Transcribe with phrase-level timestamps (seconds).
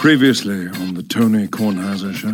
[0.00, 2.30] Previously on the Tony Kornheiser Show.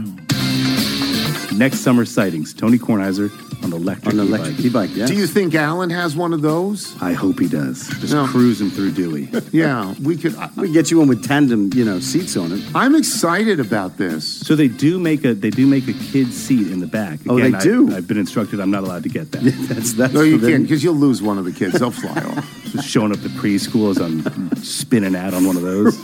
[1.57, 3.31] Next summer sightings, Tony Kornheiser
[3.65, 4.91] on the electric On the electric e-bike.
[4.91, 5.09] e-bike, yes.
[5.09, 6.95] Do you think Alan has one of those?
[7.01, 7.89] I hope he does.
[8.01, 8.27] Just No.
[8.27, 9.29] cruising through Dewey.
[9.53, 10.35] Yeah, we could.
[10.37, 12.63] I, We get you one with tandem, you know, seats on it.
[12.75, 14.27] I'm excited about this.
[14.47, 17.21] So they do make a they do make a kid's seat in the back.
[17.29, 17.95] Oh, they I- do?
[17.97, 19.43] I've been instructed I'm not allowed to get that.
[19.69, 21.79] That's that's No, you can't because you'll lose one of the kids.
[21.79, 22.65] They'll fly off.
[22.73, 25.95] Just showing up to preschool as I'm spinning out on one of those.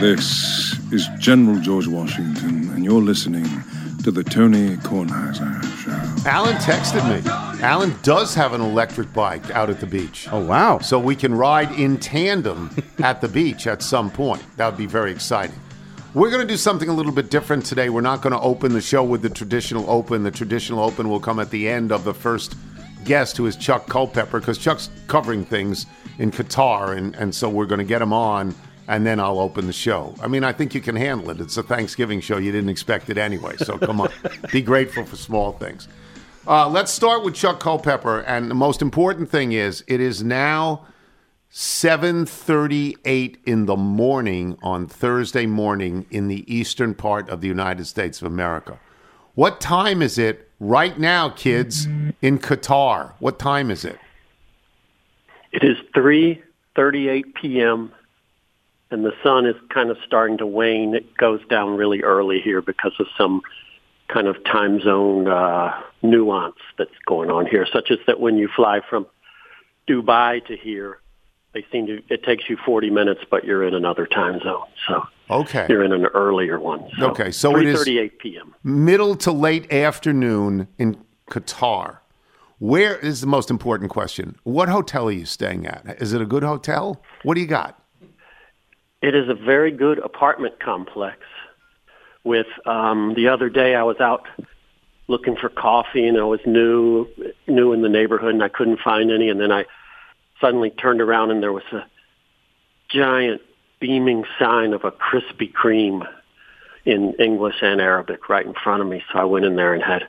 [0.00, 3.46] This is General George Washington, and you're listening
[4.04, 6.28] to the Tony Kornheiser Show.
[6.28, 7.26] Alan texted me.
[7.62, 10.28] Alan does have an electric bike out at the beach.
[10.30, 10.80] Oh wow!
[10.80, 14.42] So we can ride in tandem at the beach at some point.
[14.58, 15.56] That would be very exciting.
[16.12, 17.88] We're going to do something a little bit different today.
[17.88, 20.24] We're not going to open the show with the traditional open.
[20.24, 22.54] The traditional open will come at the end of the first
[23.06, 25.86] guest, who is Chuck Culpepper, because Chuck's covering things
[26.18, 28.54] in Qatar, and, and so we're going to get him on,
[28.88, 30.14] and then I'll open the show.
[30.20, 31.40] I mean, I think you can handle it.
[31.40, 32.38] It's a Thanksgiving show.
[32.38, 34.10] You didn't expect it anyway, so come on.
[34.52, 35.88] Be grateful for small things.
[36.46, 40.86] Uh, let's start with Chuck Culpepper, and the most important thing is it is now
[41.50, 48.20] 7:38 in the morning on Thursday morning in the eastern part of the United States
[48.20, 48.78] of America.
[49.34, 51.86] What time is it right now, kids,
[52.22, 53.12] in Qatar?
[53.18, 53.98] What time is it?
[55.52, 57.90] It is 3:38 p.m.
[58.90, 60.94] and the sun is kind of starting to wane.
[60.94, 63.42] It goes down really early here because of some
[64.08, 68.48] kind of time zone uh, nuance that's going on here, such as that when you
[68.54, 69.06] fly from
[69.88, 71.00] Dubai to here,
[71.54, 75.02] they seem to it takes you 40 minutes, but you're in another time zone, so
[75.30, 75.66] Okay.
[75.68, 76.84] you're in an earlier one.
[76.98, 78.54] So Okay, so it is- 3:38 p.m.
[78.62, 80.96] Middle to late afternoon in
[81.30, 81.98] Qatar.
[82.58, 84.36] Where is the most important question?
[84.44, 85.96] What hotel are you staying at?
[86.00, 87.02] Is it a good hotel?
[87.22, 87.78] What do you got?
[89.02, 91.18] It is a very good apartment complex.
[92.24, 94.26] With um, the other day, I was out
[95.06, 97.06] looking for coffee, and I was new,
[97.46, 99.28] new in the neighborhood, and I couldn't find any.
[99.28, 99.64] And then I
[100.40, 101.86] suddenly turned around, and there was a
[102.88, 103.42] giant
[103.80, 106.06] beaming sign of a Krispy Kreme
[106.84, 109.02] in English and Arabic right in front of me.
[109.12, 110.08] So I went in there and had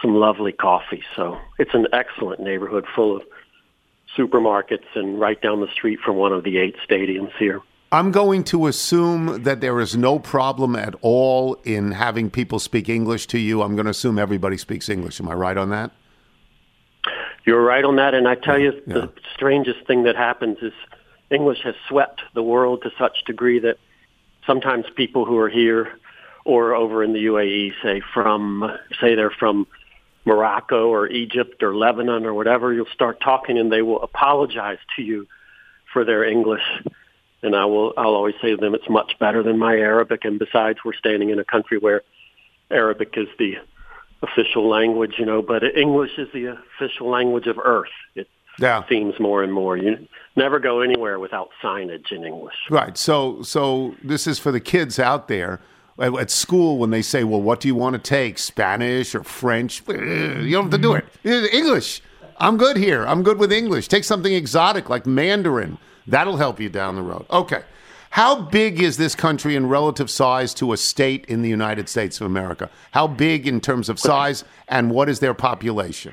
[0.00, 1.02] some lovely coffee.
[1.16, 3.22] So it's an excellent neighborhood full of
[4.16, 7.60] supermarkets and right down the street from one of the eight stadiums here.
[7.92, 12.88] I'm going to assume that there is no problem at all in having people speak
[12.88, 13.60] English to you.
[13.60, 15.20] I'm going to assume everybody speaks English.
[15.20, 15.90] Am I right on that?
[17.44, 18.94] You're right on that, and I tell you, Yeah.
[18.94, 20.72] the strangest thing that happens is
[21.30, 23.76] English has swept the world to such degree that
[24.46, 25.92] sometimes people who are here
[26.46, 29.66] or over in the UAE say from say they're from
[30.24, 35.02] Morocco or Egypt or Lebanon or whatever, you'll start talking and they will apologize to
[35.02, 35.26] you
[35.92, 36.62] for their English.
[37.42, 40.38] And I will I'll always say to them it's much better than my Arabic and
[40.38, 42.02] besides we're standing in a country where
[42.70, 43.54] Arabic is the
[44.22, 47.90] official language, you know, but English is the official language of Earth.
[48.14, 48.28] It
[48.60, 48.84] Yeah.
[48.88, 49.76] seems more and more.
[49.76, 52.54] You never go anywhere without signage in English.
[52.70, 52.96] Right.
[52.96, 55.60] So, so this is for the kids out there
[55.98, 58.38] at, at school when they say, "Well, what do you want to take?
[58.38, 61.04] Spanish or French?" You don't have to do it.
[61.52, 62.00] English.
[62.38, 63.04] I'm good here.
[63.06, 63.88] I'm good with English.
[63.88, 65.78] Take something exotic like Mandarin.
[66.06, 67.26] That'll help you down the road.
[67.30, 67.62] Okay.
[68.10, 72.20] How big is this country in relative size to a state in the United States
[72.20, 72.68] of America?
[72.90, 76.12] How big in terms of size, and what is their population?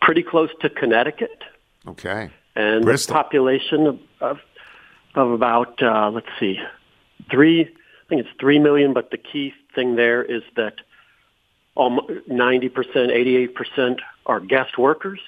[0.00, 1.44] Pretty close to Connecticut,
[1.86, 2.30] Okay.
[2.56, 3.14] and Bristol.
[3.14, 4.38] population of of,
[5.16, 6.58] of about uh, let's see,
[7.30, 7.62] three.
[7.62, 8.94] I think it's three million.
[8.94, 10.76] But the key thing there is that
[12.26, 15.20] ninety percent, eighty-eight percent are guest workers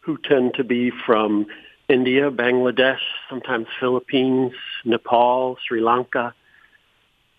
[0.00, 1.46] who tend to be from
[1.90, 4.52] India, Bangladesh, sometimes Philippines,
[4.84, 6.34] Nepal, Sri Lanka,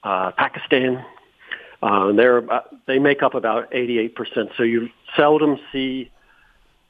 [0.04, 1.04] uh, Pakistan.
[1.82, 4.14] Uh, they're about, they make up about 88%.
[4.58, 6.12] So you seldom see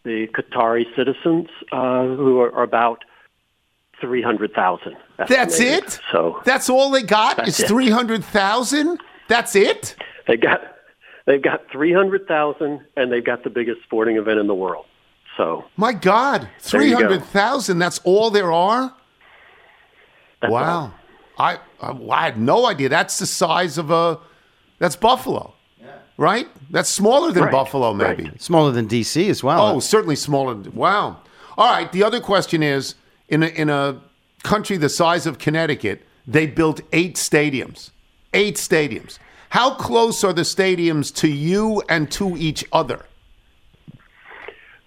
[0.04, 3.04] the Qatari citizens uh, who are, are about
[4.02, 4.98] 300,000.
[5.18, 6.00] That's it.
[6.12, 7.38] So That's all they got.
[7.38, 9.00] That's It's three hundred thousand.
[9.28, 9.96] That's it.
[10.28, 10.62] they got
[11.28, 14.86] they've got 300,000 and they've got the biggest sporting event in the world.
[15.38, 17.04] So My God, There three you go.
[17.08, 17.80] hundred thousand.
[17.80, 18.94] That's all there are.
[20.42, 20.60] that's all.
[20.60, 20.94] wow,
[21.38, 22.90] I, I I had no idea.
[22.90, 24.20] That's the size of a.
[24.80, 25.54] That's Buffalo,
[26.18, 26.48] right?
[26.72, 28.24] That's smaller than Right, Buffalo, maybe.
[28.24, 28.42] right.
[28.42, 29.76] Smaller than DC as well.
[29.76, 30.56] Oh, certainly smaller.
[30.56, 31.22] Wow.
[31.58, 31.92] All right.
[31.92, 32.96] The other question is
[33.30, 34.02] in a, in a
[34.44, 37.92] country the size of Connecticut, they built eight stadiums.
[38.34, 39.20] Eight stadiums.
[39.50, 43.06] How close are the stadiums to you and to each other?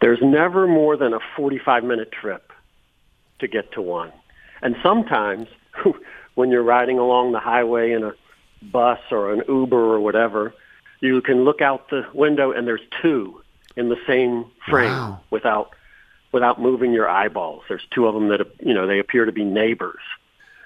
[0.00, 2.52] There's never more than a 45 minute trip
[3.38, 4.12] to get to one.
[4.62, 5.48] And sometimes
[6.34, 8.12] when you're riding along the highway in a
[8.62, 10.54] bus or an Uber or whatever,
[11.00, 13.42] you can look out the window and there's two
[13.76, 15.20] in the same frame Wow.
[15.30, 15.70] without
[16.32, 17.62] without moving your eyeballs.
[17.68, 20.00] There's two of them that you know they appear to be neighbors.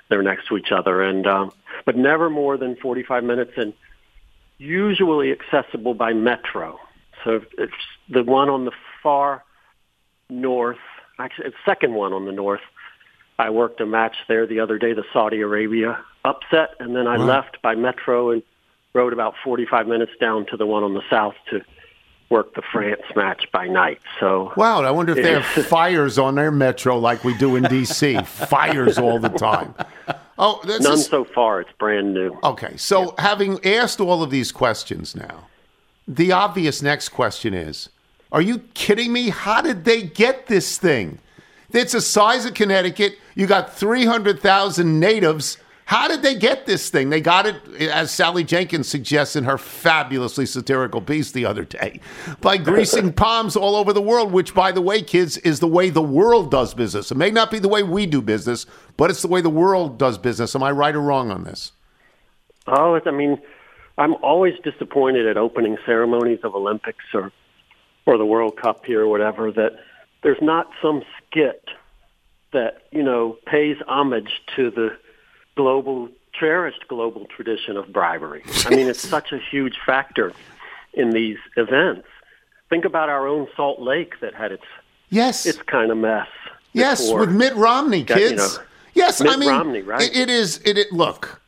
[0.09, 1.53] They're next to each other, and um,
[1.85, 3.75] but never more than 45 minutes, and
[4.59, 6.79] usually accessible by metro.
[7.25, 7.73] So if it's
[8.09, 8.73] the one on the
[9.03, 9.45] far
[10.31, 10.79] north,
[11.19, 12.61] actually, it's second one on the north.
[13.39, 17.17] I worked a match there the other day, the Saudi Arabia upset, and then I
[17.17, 18.43] left by metro and
[18.95, 21.61] rode about 45 minutes down to the one on the south to
[22.31, 24.01] work the France match by night.
[24.21, 27.63] So Wow, I wonder if they have fires on their metro like we do in
[27.63, 28.19] D.C.
[28.25, 29.75] fires all the time.
[30.39, 31.61] Oh, that's none just- so far.
[31.61, 32.37] It's brand new.
[32.45, 32.77] okay.
[32.77, 35.47] So, having asked all of these questions now,
[36.07, 37.89] the obvious next question is:
[38.31, 39.31] Are you kidding me?
[39.31, 41.19] How did they get this thing?
[41.73, 43.19] It's the size of Connecticut.
[43.35, 45.59] You got three hundred thousand natives.
[45.89, 47.09] How did they get this thing?
[47.09, 52.01] They got it, as Sally Jenkins suggests in her fabulously satirical piece the other day,
[52.43, 55.89] by greasing palms all over the world, which, by the way, kids, is the way
[55.89, 57.11] the world does business.
[57.11, 58.67] It may not be the way we do business,
[58.99, 60.55] but it's the way the world does business.
[60.55, 61.73] Am I right or wrong on this?
[62.67, 63.41] Oh, I mean,
[63.97, 67.33] I'm always disappointed at opening ceremonies of Olympics or
[68.09, 69.73] or the World Cup here or whatever that
[70.23, 71.63] there's not some skit
[72.55, 74.97] that you know pays homage to the
[75.57, 78.43] global cherished global tradition of bribery.
[78.65, 80.33] I mean, it's such a huge factor
[80.95, 82.09] in these events.
[82.71, 84.65] Think about our own Salt Lake that had its
[85.11, 85.45] Yes.
[85.47, 86.29] its kind of mess.
[86.73, 88.57] Yes, with Mitt Romney, Got, you kids.
[88.59, 88.65] know,
[88.95, 90.03] yes, Mitt I mean, Romney, right?
[90.03, 90.61] it- it is.
[90.65, 91.41] It, it look.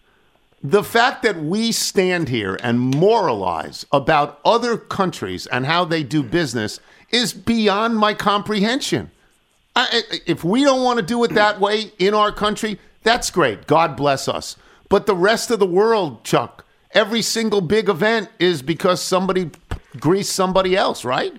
[0.62, 6.23] The fact that we stand here and moralize about other countries and how they do
[6.23, 6.81] business
[7.11, 9.11] is beyond my comprehension.
[9.75, 13.67] I, if we don't want to do it that way in our country, that's great.
[13.67, 14.57] God bless us.
[14.91, 19.51] But the rest of the world, Chuck, every single big event is because somebody
[19.99, 21.33] greased somebody else, right?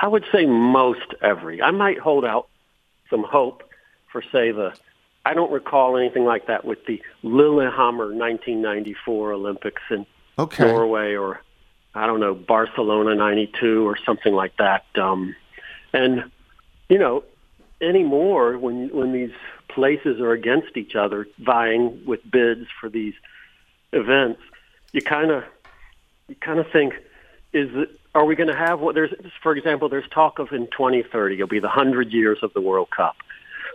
[0.00, 1.62] I would say most every.
[1.62, 2.48] I might hold out
[3.08, 3.62] some hope
[4.12, 4.74] for, say, the.
[5.24, 10.06] I don't recall anything like that with the Lillehammer 1994 Olympics in
[10.38, 10.64] Okay.
[10.64, 11.40] Norway or,
[11.94, 14.84] I don't know, Barcelona 92 or something like that.
[14.96, 15.36] Um,
[15.92, 16.24] and,
[16.88, 17.22] you know,
[17.80, 19.32] anymore when, when these
[19.68, 23.14] places are against each other vying with bids for these
[23.92, 24.40] events,
[24.92, 25.44] you kind of
[26.28, 26.94] you kind of think,
[27.52, 29.12] is it, are we going to have what there's,
[29.42, 32.90] for example, there's talk of in 2030 it'll be the hundred years of the World
[32.90, 33.16] Cup.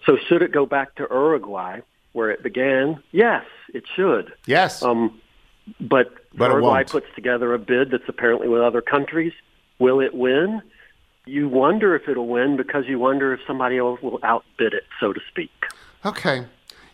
[0.05, 1.81] So should it go back to Uruguay
[2.13, 3.01] where it began?
[3.11, 4.33] Yes, it should.
[4.45, 4.81] Yes.
[4.81, 5.19] Um,
[5.79, 9.33] but, But Uruguay puts together a bid that's apparently with other countries.
[9.77, 10.61] Will it win?
[11.25, 15.13] You wonder if it'll win because you wonder if somebody else will outbid it, so
[15.13, 15.51] to speak.
[16.03, 16.45] Okay.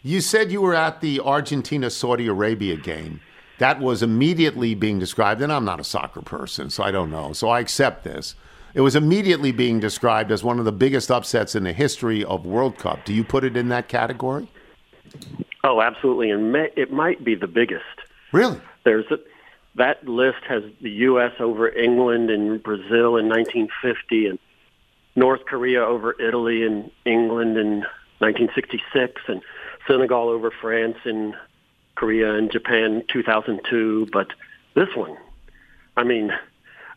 [0.04, 3.22] You said you were at the Argentina Saudi Arabia game.
[3.58, 7.32] That was immediately being described, and I'm not a soccer person, so I don't know.
[7.32, 8.36] So I accept this.
[8.76, 12.46] It was immediately being described as one of the biggest upsets in the history of
[12.46, 13.06] World Cup.
[13.06, 14.50] Do you put it in that category?
[15.64, 17.86] Oh, absolutely, and may, it might be the biggest.
[18.34, 18.60] Really?
[18.84, 19.18] There's a,
[19.76, 21.32] that list has the U.S.
[21.40, 24.40] over England and Brazil in 1950, and
[25.16, 27.86] North Korea over Italy and England in
[28.20, 29.42] 1966, and
[29.88, 31.34] Senegal over France and
[31.96, 34.10] Korea and Japan in 2002.
[34.12, 34.28] But
[34.74, 35.16] this one,
[35.96, 36.34] I mean,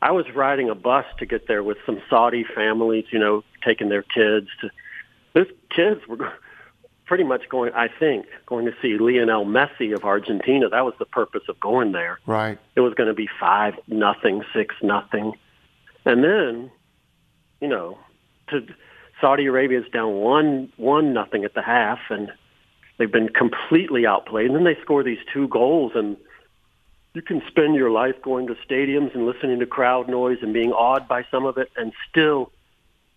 [0.00, 3.88] I was riding a bus to get there with some Saudi families, you know, taking
[3.88, 4.71] their kids to.
[5.35, 6.33] Those kids were
[7.05, 10.69] pretty much going, I think, going to see Lionel Messi of Argentina.
[10.69, 12.19] That was the purpose of going there.
[12.26, 12.59] Right.
[12.76, 15.33] It was going to be five nothing, six nothing,
[16.05, 16.71] and then,
[17.61, 17.99] you know,
[18.50, 18.67] to
[19.21, 22.31] Saudi Arabia's down one one nothing at the half, and
[22.99, 24.47] they've been completely outplayed.
[24.47, 26.17] And then they score these two goals, and
[27.19, 30.71] you can spend your life going to stadiums and listening to crowd noise and being
[30.71, 32.53] awed by some of it, and still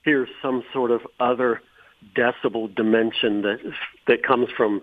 [0.04, 1.62] hear some sort of other
[2.16, 3.60] decibel dimension that
[4.08, 4.82] that comes from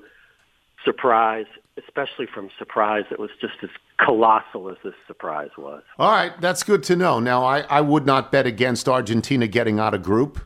[0.84, 1.46] surprise,
[1.76, 5.82] especially from surprise that was just as colossal as this surprise was.
[5.98, 7.18] All right, that's good to know.
[7.18, 10.38] Now, I, I would not bet against Argentina getting out of group.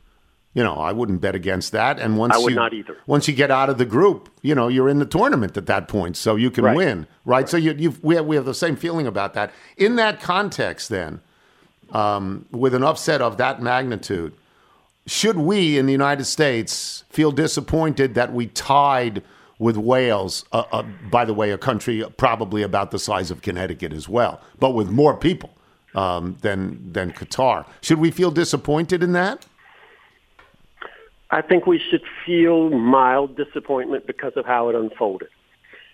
[0.55, 1.99] You know, I wouldn't bet against that.
[1.99, 2.97] And once I would you, not either.
[3.07, 5.89] Once you get out of the group, you know, you're in the tournament at that
[5.89, 6.77] point, so you can Right.
[6.77, 7.49] win, right?
[7.49, 9.51] So you, you've, we have, we have the same feeling about that.
[9.79, 11.21] In that context, then,
[11.93, 14.35] um, with an upset of that magnitude,
[15.07, 19.23] should we in the United States feel disappointed that we tied
[19.59, 23.93] with Wales, uh, uh, by the way, a country probably about the size of Connecticut
[23.93, 25.51] as well, but with more people
[25.95, 27.67] um, than than Qatar?
[27.81, 29.47] Should we feel disappointed in that?
[31.33, 35.29] I think we should feel mild disappointment because of how it unfolded.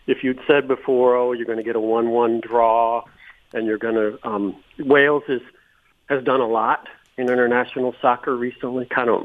[0.08, 3.04] If you'd said before, oh, you're going to get a one-one draw,
[3.54, 5.40] and you're going to um, Wales is
[6.08, 9.22] has done a lot in international soccer recently, kind of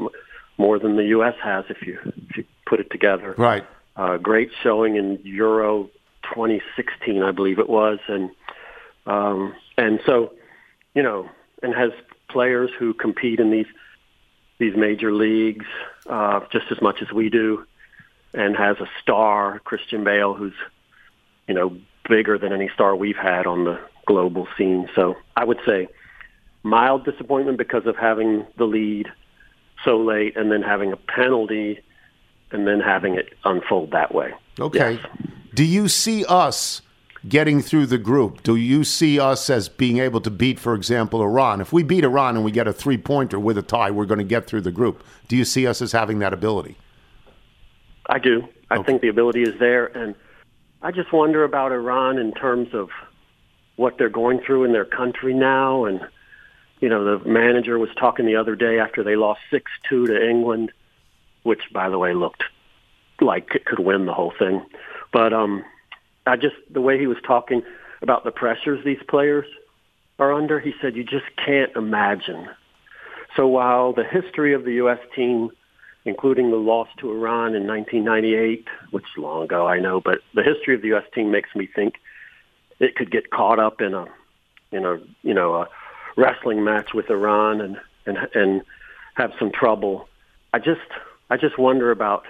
[0.58, 1.34] more than the U.S.
[1.43, 1.98] has if you
[2.29, 3.34] if you put it together.
[3.36, 3.65] Right.
[3.96, 5.89] Uh, great showing in Euro
[6.24, 8.29] 2016, I believe it was, and
[9.08, 10.34] um, and so
[10.93, 11.27] you know,
[11.63, 11.91] and has
[12.29, 13.67] players who compete in these
[14.60, 15.66] these major leagues
[16.08, 17.66] uh, just as much as we do,
[18.34, 20.54] and has a star, Christian Bale, who's
[21.48, 24.90] you know bigger than any star we've had on the global scene.
[24.96, 25.88] So I would say
[26.64, 29.08] mild disappointment because of having the lead
[29.84, 31.82] so late and then having a penalty
[32.52, 34.32] and then having it unfold that way.
[34.60, 34.94] Okay.
[34.94, 35.06] Yes.
[35.54, 36.82] Do you see us
[37.27, 38.44] getting through the group?
[38.44, 41.62] Do you see us as being able to beat, for example, Iran?
[41.62, 44.20] If we beat Iran and we get a three pointer with a tie, we're going
[44.20, 45.03] to get through the group.
[45.27, 46.77] Do you see us as having that ability?
[48.10, 48.48] I do.
[48.70, 48.84] I Okay.
[48.84, 50.15] think the ability is there, and
[50.82, 52.89] I just wonder about Iran in terms of
[53.75, 55.86] what they're going through in their country now.
[55.86, 56.01] And
[56.82, 60.30] you know, the manager was talking the other day after they lost six two to
[60.30, 60.72] England,
[61.44, 62.44] which, by the way, looked
[63.22, 64.65] like it could win the whole thing.
[65.13, 65.63] But um,
[66.25, 67.63] I just the way he was talking
[68.01, 69.46] about the pressures these players
[70.20, 72.48] are under, he said you just can't imagine.
[73.36, 75.00] So while the history of the U.S.
[75.15, 75.51] team
[76.06, 80.44] including the loss to Iran in 1998, which is long ago, I know, but the
[80.44, 81.06] history of the U.S.
[81.15, 81.96] team makes me think
[82.80, 84.08] it could get caught up in a,
[84.72, 85.70] in a, you know, a
[86.18, 88.62] wrestling match with Iran and and and
[89.15, 90.08] have some trouble.
[90.51, 90.82] I just
[91.30, 92.25] I just wonder about,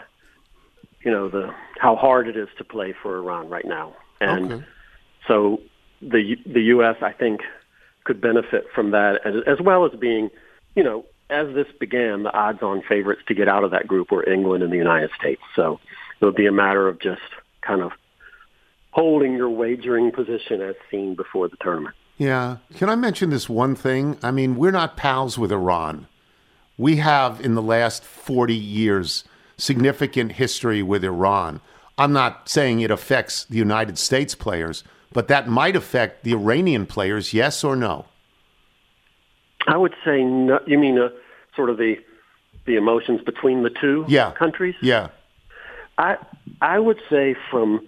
[1.03, 4.65] you know, the how hard it is to play for Iran right now, and Okay.
[5.27, 5.61] so
[6.01, 6.95] the the U.S.
[7.01, 7.41] I think
[8.03, 10.29] could benefit from that as, as well as being,
[10.75, 14.27] you know, as this began, the odds-on favorites to get out of that group were
[14.29, 15.41] England and the United States.
[15.55, 15.79] So
[16.19, 17.21] it would be a matter of just
[17.61, 17.91] kind of
[18.91, 21.95] holding your wagering position as seen before the tournament.
[22.17, 22.57] Yeah.
[22.75, 24.17] Can I mention this one thing?
[24.21, 26.07] I mean, we're not pals with Iran.
[26.77, 29.23] We have, in the last 40 years,
[29.57, 31.61] significant history with Iran.
[31.97, 36.85] I'm not saying it affects the United States players, but that might affect the Iranian
[36.85, 38.05] players, yes or no?
[39.67, 41.09] I would say, no, you mean uh,
[41.55, 41.95] sort of the
[42.65, 44.31] the emotions between the two Yeah.
[44.31, 44.75] countries?
[44.81, 45.09] Yeah.
[45.97, 46.17] I
[46.61, 47.87] I would say from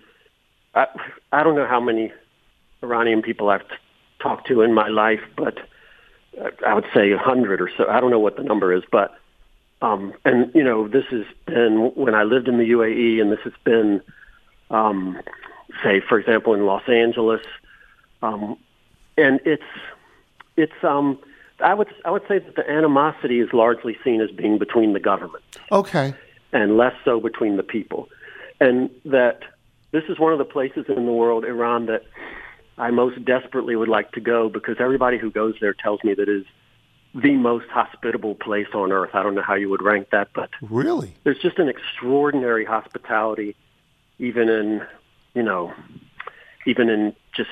[0.76, 0.86] I
[1.32, 2.12] I don't know how many
[2.84, 3.76] Iranian people I've t-
[4.22, 5.58] talked to in my life, but
[6.40, 7.88] uh, I would say a hundred or so.
[7.90, 9.16] I don't know what the number is, but
[9.82, 13.40] um, and you know this has been when I lived in the UAE, and this
[13.44, 14.02] has been
[14.70, 15.20] um,
[15.84, 17.42] say for example in Los Angeles,
[18.22, 18.58] um,
[19.18, 19.64] and it's
[20.58, 21.20] it's um.
[21.62, 25.00] I would I would say that the animosity is largely seen as being between the
[25.00, 25.42] government
[25.72, 26.14] Okay.
[26.52, 28.10] and less so between the people.
[28.60, 29.40] And that
[29.92, 32.04] this is one of the places in the world, Iran, that
[32.78, 36.28] I most desperately would like to go because everybody who goes there tells me that
[36.28, 36.44] is
[37.16, 39.12] the most hospitable place on earth.
[39.14, 41.16] I don't know how you would rank that, but Really?
[41.24, 43.56] there's just an extraordinary hospitality,
[44.20, 44.86] even in,
[45.34, 45.74] you know,
[46.66, 47.50] even in just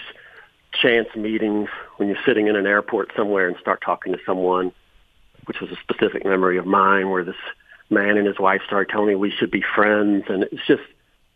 [0.74, 4.74] chance meetings when you're sitting in an airport somewhere and start talking to someone,
[5.46, 7.36] which was a specific memory of mine where this
[7.90, 10.26] man and his wife started telling me we should be friends.
[10.28, 10.84] And it's just,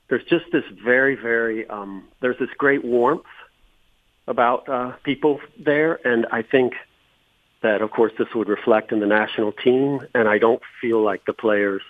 [0.09, 3.23] there's just this very, very, um, there's this great warmth
[4.27, 5.99] about uh, people there.
[6.05, 6.73] And I think
[7.61, 10.01] that, of course, this would reflect in the national team.
[10.13, 11.81] And I don't feel like the players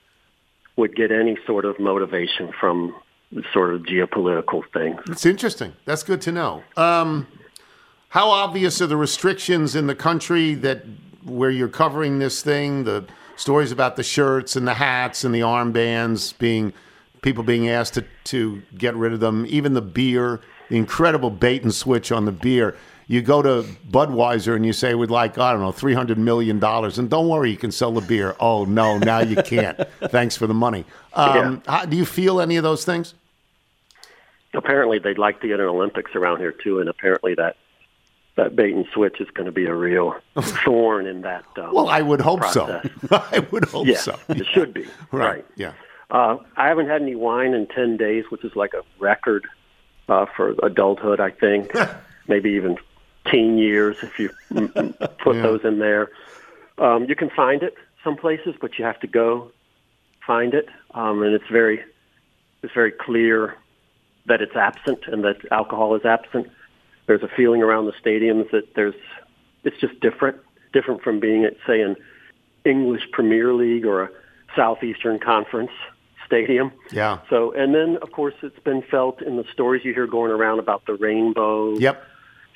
[0.75, 2.95] would get any sort of motivation from
[3.51, 5.01] sort of geopolitical things.
[5.09, 5.73] It's interesting.
[5.85, 6.63] That's good to know.
[6.77, 7.27] Um,
[8.09, 10.83] how obvious are the restrictions in the country that
[11.23, 12.85] where you're covering this thing?
[12.85, 13.05] The
[13.35, 16.73] stories about the shirts and the hats and the armbands being
[17.21, 21.63] people being asked to, to get rid of them, even the beer, the incredible bait
[21.63, 22.77] and switch on the beer.
[23.09, 26.61] You go to Budweiser and you say, we'd like, I don't know, $300 million.
[26.63, 28.35] And don't worry, you can sell the beer.
[28.39, 29.79] Oh, no, now you can't.
[30.09, 30.83] Thanks for the money.
[31.13, 33.13] Um, how, do you feel any of those things?
[34.53, 37.55] Apparently, they'd like to get an Olympics around here too, and apparently that
[38.37, 40.15] that bait and switch is going to be a real
[40.63, 41.43] thorn in that.
[41.57, 42.87] Um, Well, I would hope process.
[43.09, 43.23] so.
[43.31, 44.17] I would hope Yeah, so.
[44.29, 45.27] it should be Right.
[45.37, 45.45] right.
[45.55, 45.73] Yeah.
[46.11, 49.47] Uh, I haven't had any wine in ten days, which is like a record
[50.07, 51.19] uh, for adulthood.
[51.19, 51.71] I think
[52.27, 52.77] maybe even
[53.31, 55.41] teen years if you put Yeah.
[55.41, 56.09] those in there.
[56.77, 59.51] Um, you can find it some places, but you have to go
[60.25, 61.83] find it, um, and it's very
[62.63, 63.55] it's very clear
[64.25, 66.47] that it's absent and that alcohol is absent.
[67.05, 68.95] There's a feeling around the stadiums that there's
[69.63, 70.37] it's just different,
[70.73, 71.95] different from being at say an
[72.65, 74.09] English Premier League or a
[74.55, 75.71] Southeastern Conference
[76.25, 76.71] stadium.
[76.91, 77.19] Yeah.
[77.29, 80.59] So, and then of course it's been felt in the stories you hear going around
[80.59, 82.03] about the rainbow Yep.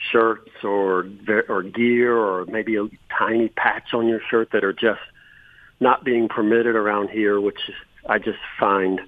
[0.10, 1.06] Shirts or
[1.48, 5.02] or gear or maybe a tiny patch on your shirt that are just
[5.80, 7.60] not being permitted around here, which
[8.08, 9.02] I just find,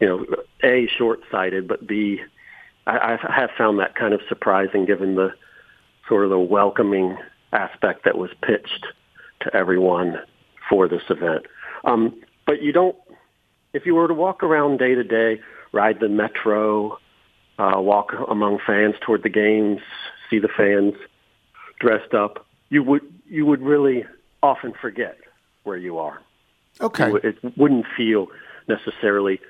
[0.00, 0.26] you know,
[0.62, 2.20] a short-sighted, but b
[2.86, 5.34] I, I have found that kind of surprising given the
[6.08, 7.16] sort of the welcoming
[7.52, 8.86] aspect that was pitched
[9.40, 10.18] to everyone
[10.68, 11.46] for this event.
[11.84, 12.96] Um, but you don't,
[13.72, 15.40] if you were to walk around day to day,
[15.72, 16.98] ride the metro,
[17.58, 19.80] uh, walk among fans toward the games,
[20.30, 20.94] see the fans
[21.80, 24.04] dressed up, you would you would really
[24.42, 25.18] often forget
[25.64, 26.20] where you are.
[26.80, 27.12] Okay.
[27.22, 28.28] It wouldn't feel
[28.68, 29.40] necessarily,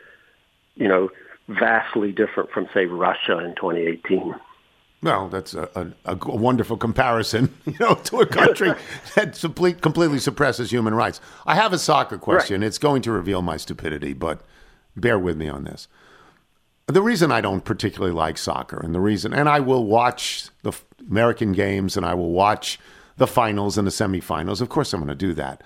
[0.76, 1.10] you know,
[1.48, 4.34] vastly different from say Russia in 2018.
[5.00, 8.72] Well, that's a, a, a wonderful comparison, you know, to a country
[9.14, 11.20] that complete, completely suppresses human rights.
[11.46, 12.62] I have a soccer question.
[12.62, 14.40] It's going to reveal my stupidity, but
[14.96, 15.86] bear with me on this.
[16.88, 20.72] The reason I don't particularly like soccer, and the reason, and I will watch the
[21.08, 22.78] American games, and I will watch
[23.18, 24.60] the finals and the semifinals.
[24.60, 25.62] Of course, I'm going to do that.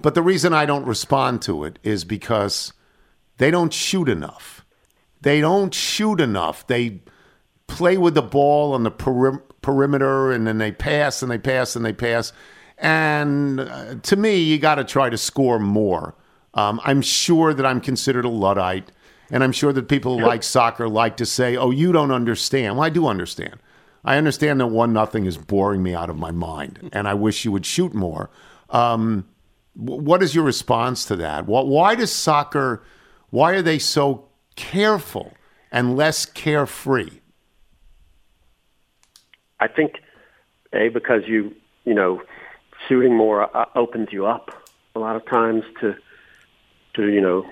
[0.00, 2.72] But the reason I don't respond to it is because
[3.38, 4.64] they don't shoot enough.
[5.20, 6.66] They don't shoot enough.
[6.66, 7.00] They
[7.66, 11.76] play with the ball on the perim- perimeter and then they pass and they pass
[11.76, 12.32] and they pass.
[12.78, 16.14] And uh, to me, you got to try to score more.
[16.52, 18.90] Um, I'm sure that I'm considered a Luddite.
[19.30, 22.76] And I'm sure that people who like soccer like to say, oh, you don't understand.
[22.76, 23.56] Well, I do understand.
[24.04, 27.44] I understand that one nothing is boring me out of my mind, and I wish
[27.44, 28.30] you would shoot more.
[28.68, 29.26] Um,
[29.74, 31.44] what is your response to that?
[31.44, 32.84] Wh- Why does soccer?
[33.30, 35.32] Why are they so careful
[35.72, 37.10] and less carefree?
[39.58, 39.94] I think
[40.74, 41.54] a because you
[41.84, 42.22] you know
[42.86, 44.50] shooting more uh, opens you up
[44.94, 45.96] a lot of times to
[46.94, 47.46] to you know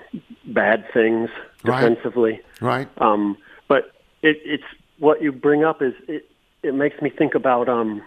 [0.45, 1.29] bad things.
[1.63, 2.41] Defensively.
[2.61, 2.87] Right?
[2.97, 4.63] Um, but it, it's
[4.99, 6.29] what you bring up is it,
[6.61, 8.01] it makes me think about um,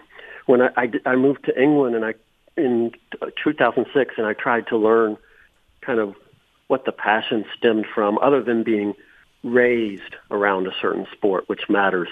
[0.46, 2.14] when I, I, I moved to England and I
[2.56, 2.92] in
[3.44, 5.16] 2006 and I tried to learn
[5.82, 6.14] kind of
[6.68, 8.94] what the passion stemmed from, other than being
[9.44, 12.08] raised around a certain sport, which matters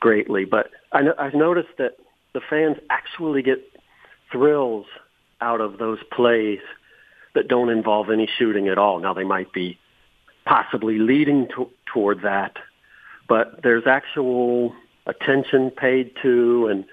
[0.00, 0.44] greatly.
[0.44, 1.96] But I, no- I've noticed that
[2.34, 3.60] the fans actually get
[4.30, 4.86] thrills
[5.40, 6.60] out of those plays
[7.34, 8.98] that don't involve any shooting at all.
[8.98, 9.78] Now they might be
[10.50, 12.56] possibly leading to, toward that,
[13.28, 14.74] but there's actual
[15.06, 16.84] attention paid to and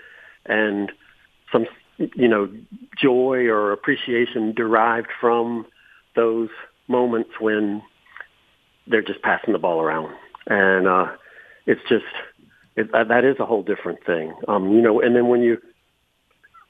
[0.45, 0.91] and
[1.51, 1.65] some
[1.97, 2.47] you know
[2.95, 5.65] joy or appreciation derived from
[6.15, 6.49] those
[6.87, 7.81] moments when
[8.85, 10.13] they're just passing the ball around,
[10.45, 11.07] and uh,
[11.65, 12.05] it's just
[12.75, 14.35] it, uh, that is a whole different thing.
[14.47, 15.57] Um, you know, and then when you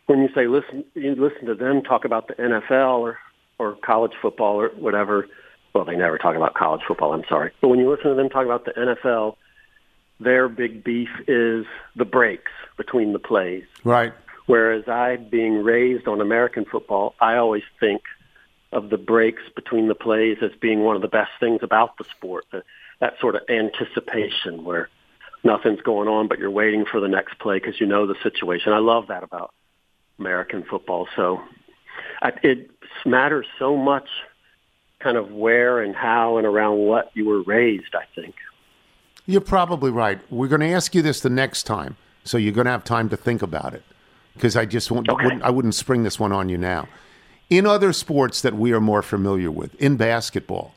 [0.06, 3.18] when you say listen, you listen to them talk about the NFL or
[3.60, 5.28] or college football or whatever.
[5.74, 7.14] Well, they never talk about college football.
[7.14, 9.36] I'm sorry, but when you listen to them talk about the NFL,
[10.20, 13.66] their big beef is the breaks between the plays.
[13.84, 14.14] Right.
[14.48, 18.02] Whereas I, being raised on American football, I always think
[18.72, 22.06] of the breaks between the plays as being one of the best things about the
[22.06, 22.46] sport.
[22.52, 22.64] The,
[23.00, 24.90] that sort of anticipation where
[25.44, 28.74] nothing's going on, but you're waiting for the next play because you know the situation.
[28.74, 29.54] I love that about
[30.20, 31.08] American football.
[31.16, 31.42] So
[32.22, 32.72] I, it
[33.06, 34.08] matters so much
[35.08, 38.36] kind of where and how and around what you were raised, I think.
[39.26, 40.20] You're probably right.
[40.30, 43.08] We're going to ask you this the next time, so you're going to have time
[43.10, 43.84] to think about it.
[44.34, 45.24] Because I just won't, Okay.
[45.24, 46.90] wouldn't, I wouldn't spring this one on you now.
[47.50, 50.76] In other sports that we are more familiar with, in basketball,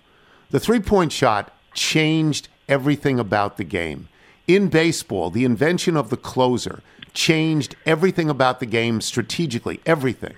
[0.53, 4.09] the three point shot changed everything about the game.
[4.47, 10.35] In baseball, the invention of the closer changed everything about the game strategically, everything.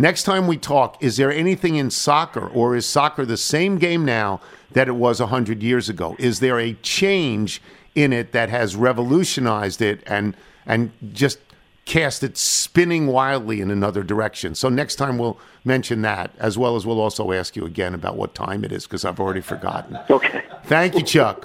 [0.00, 4.04] Next time we talk, is there anything in soccer, or is soccer the same game
[4.04, 6.14] now that it was 100 years ago?
[6.20, 7.60] Is there a change
[7.96, 11.40] in it that has revolutionized it and, and just
[11.84, 14.54] cast it spinning wildly in another direction?
[14.54, 18.16] So next time we'll mention that, as well as we'll also ask you again about
[18.16, 19.98] what time it is, because I've already forgotten.
[20.08, 20.44] Okay.
[20.66, 21.44] Thank you, Chuck.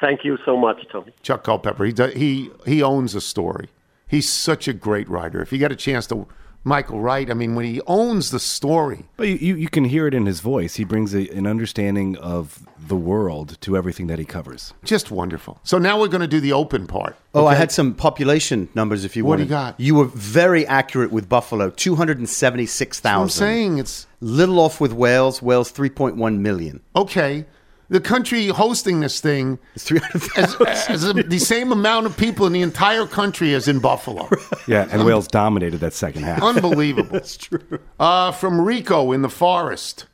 [0.00, 1.12] Thank you so much, Tony.
[1.22, 1.84] Chuck Culpepper.
[1.84, 3.68] He, does, he, he owns a story.
[4.06, 5.42] He's such a great writer.
[5.42, 6.28] If you get a chance to,
[6.64, 10.06] Michael Wright, I mean, when he owns the story, But you, you, you can hear
[10.06, 10.76] it in his voice.
[10.76, 14.72] He brings a, an understanding of the world to everything that he covers.
[14.84, 15.58] just wonderful.
[15.64, 17.16] So now we're going to do the open part.
[17.34, 19.48] Oh, I had some population numbers if you What do want.
[19.50, 19.80] you got?
[19.80, 23.22] You were very accurate with Buffalo, 276,000.
[23.22, 25.42] I'm saying it's Little off with Wales.
[25.42, 26.80] Wales, 3.1 million.
[26.94, 27.44] okay.
[27.92, 30.66] The country hosting this thing It's 300,000.
[30.66, 34.30] has, has a, the same amount of people in the entire country as in Buffalo.
[34.66, 36.42] Yeah, and Wales dominated that second half.
[36.42, 37.10] Unbelievable.
[37.12, 37.80] That's true.
[38.00, 40.06] Uh, from Rico in the forest.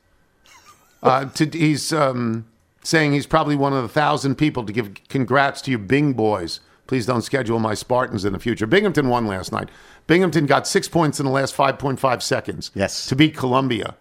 [1.01, 2.45] Uh, to, he's um,
[2.83, 6.59] saying he's probably one of the thousand people to give congrats to you, Bing boys.
[6.87, 8.67] Please don't schedule my Spartans in the future.
[8.67, 9.69] Binghamton won last night.
[10.05, 12.71] Binghamton got six points in the last 5.5 seconds.
[12.75, 13.05] Yes.
[13.07, 13.95] To beat Columbia.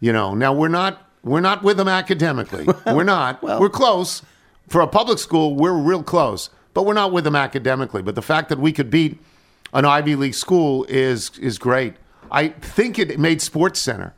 [0.00, 2.66] You know, now we're not we're not with them academically.
[2.86, 3.42] we're not.
[3.42, 4.22] we're close.
[4.68, 8.02] For a public school, we're real close, but we're not with them academically.
[8.02, 9.20] But the fact that we could beat
[9.72, 11.94] an Ivy League school is is great.
[12.30, 14.14] I think it made Sports Center.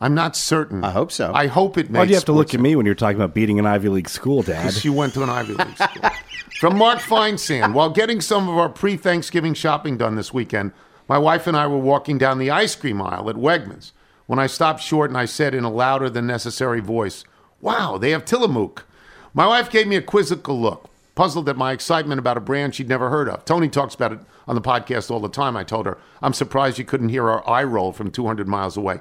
[0.00, 0.82] I'm not certain.
[0.82, 1.32] I hope so.
[1.32, 1.98] I hope it made.
[1.98, 3.66] Why do you have to look Sports at me when you're talking about beating an
[3.66, 4.62] Ivy League school, Dad?
[4.62, 6.10] because you went to an Ivy League school.
[6.58, 7.72] From Mark Feinsand.
[7.74, 10.72] While getting some of our pre Thanksgiving shopping done this weekend,
[11.08, 13.92] my wife and I were walking down the ice cream aisle at Wegmans
[14.32, 17.22] when I stopped short and I said in a louder than necessary voice,
[17.60, 18.86] Wow, they have Tillamook.
[19.34, 22.88] My wife gave me a quizzical look, puzzled at my excitement about a brand she'd
[22.88, 23.44] never heard of.
[23.44, 25.54] Tony talks about it on the podcast all the time.
[25.54, 29.00] I told her, I'm surprised you couldn't hear our eye roll from 200 miles away.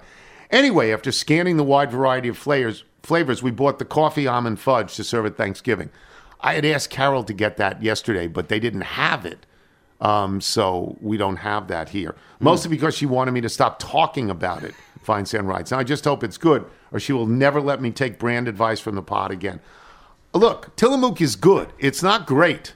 [0.50, 4.98] Anyway, after scanning the wide variety of flavors, flavors, we bought the coffee almond fudge
[4.98, 5.92] to serve at Thanksgiving.
[6.42, 9.46] I had asked Carol to get that yesterday, but they didn't have it.
[10.02, 12.16] Um, so we don't have that here.
[12.42, 14.74] Mostly because she wanted me to stop talking about it,
[15.06, 15.72] Feinsand writes.
[15.72, 18.80] And I just hope it's good, or she will never let me take brand advice
[18.80, 19.60] from the pod again.
[20.34, 21.74] Look, Tillamook is good.
[21.80, 22.74] It's not great.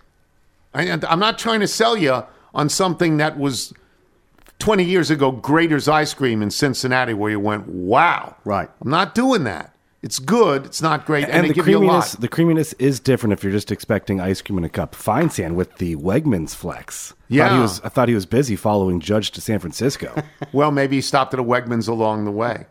[0.74, 3.74] I, I'm not trying to sell you on something that was
[4.60, 8.36] 20 years ago, Graeter's Ice Cream in Cincinnati, where you went, wow.
[8.46, 8.70] Right.
[8.82, 9.75] I'm not doing that.
[10.06, 10.66] It's good.
[10.68, 11.24] It's not great.
[11.26, 12.22] And, and the give you a creaminess, lot.
[12.22, 14.96] the creaminess is different if you're just expecting ice cream in a cup.
[14.96, 17.10] Feinsand with the Wegmans flex.
[17.10, 17.60] Thought Yeah.
[17.60, 20.14] was, I thought he was busy following Judge to San Francisco.
[20.54, 22.68] Well, maybe he stopped at a Wegmans along the way.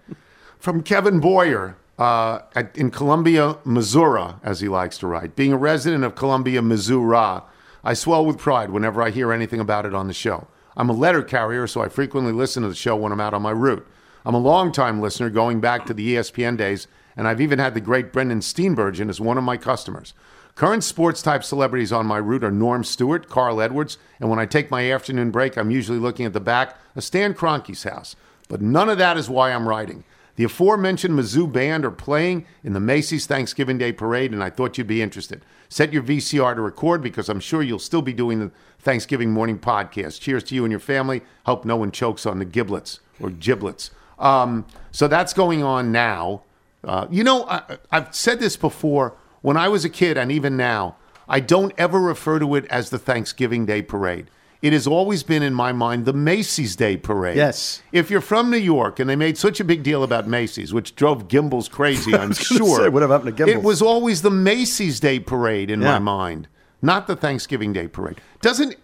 [0.61, 5.35] From Kevin Boyer uh, at, in Columbia, Missouri, as he likes to write.
[5.35, 7.43] Being a resident of Columbia, Missouri,
[7.83, 10.47] I swell with pride whenever I hear anything about it on the show.
[10.77, 13.43] I'm a letter carrier, so I frequently listen to the show when I'm out on
[13.43, 13.85] my route.
[14.25, 17.81] I'm a longtime listener going back to the ESPN days, and I've even had the
[17.81, 20.15] great Brendan Steenbergen as one of my customers.
[20.55, 24.47] Current sports type celebrities on my route are Norm Stewart, Carl Edwards, and when I
[24.47, 28.15] take my afternoon break, I'm usually looking at the back of Stan Kroenke's house.
[28.49, 30.05] But none of that is why I'm writing.
[30.37, 34.77] The aforementioned Mizzou band are playing in the Macy's Thanksgiving Day Parade, and I thought
[34.79, 35.45] you'd be interested.
[35.69, 38.51] Set your VCR to record because I'm sure you'll still be doing the
[38.81, 40.21] Thanksgiving morning podcast.
[40.21, 41.23] Cheers to you and your family.
[41.47, 43.91] Hope no one chokes on the giblets or giblets.
[44.19, 46.43] Um, so that's going on now.
[46.87, 49.17] Uh, you know, I, I've said this before.
[49.43, 50.97] When I was a kid, and even now,
[51.29, 54.31] I don't ever refer to it as the Thanksgiving Day Parade.
[54.63, 57.37] It has always been in my mind the Macy's Day Parade.
[57.37, 57.83] Yes.
[57.93, 60.97] If you're from New York and they made such a big deal about Macy's, which
[60.97, 62.79] drove Gimbels crazy, I'm sure.
[62.79, 66.49] say, what happened to It was always the Macy's Day Parade in my mind,
[66.85, 68.21] not the Thanksgiving Day Parade.
[68.41, 68.77] Doesn't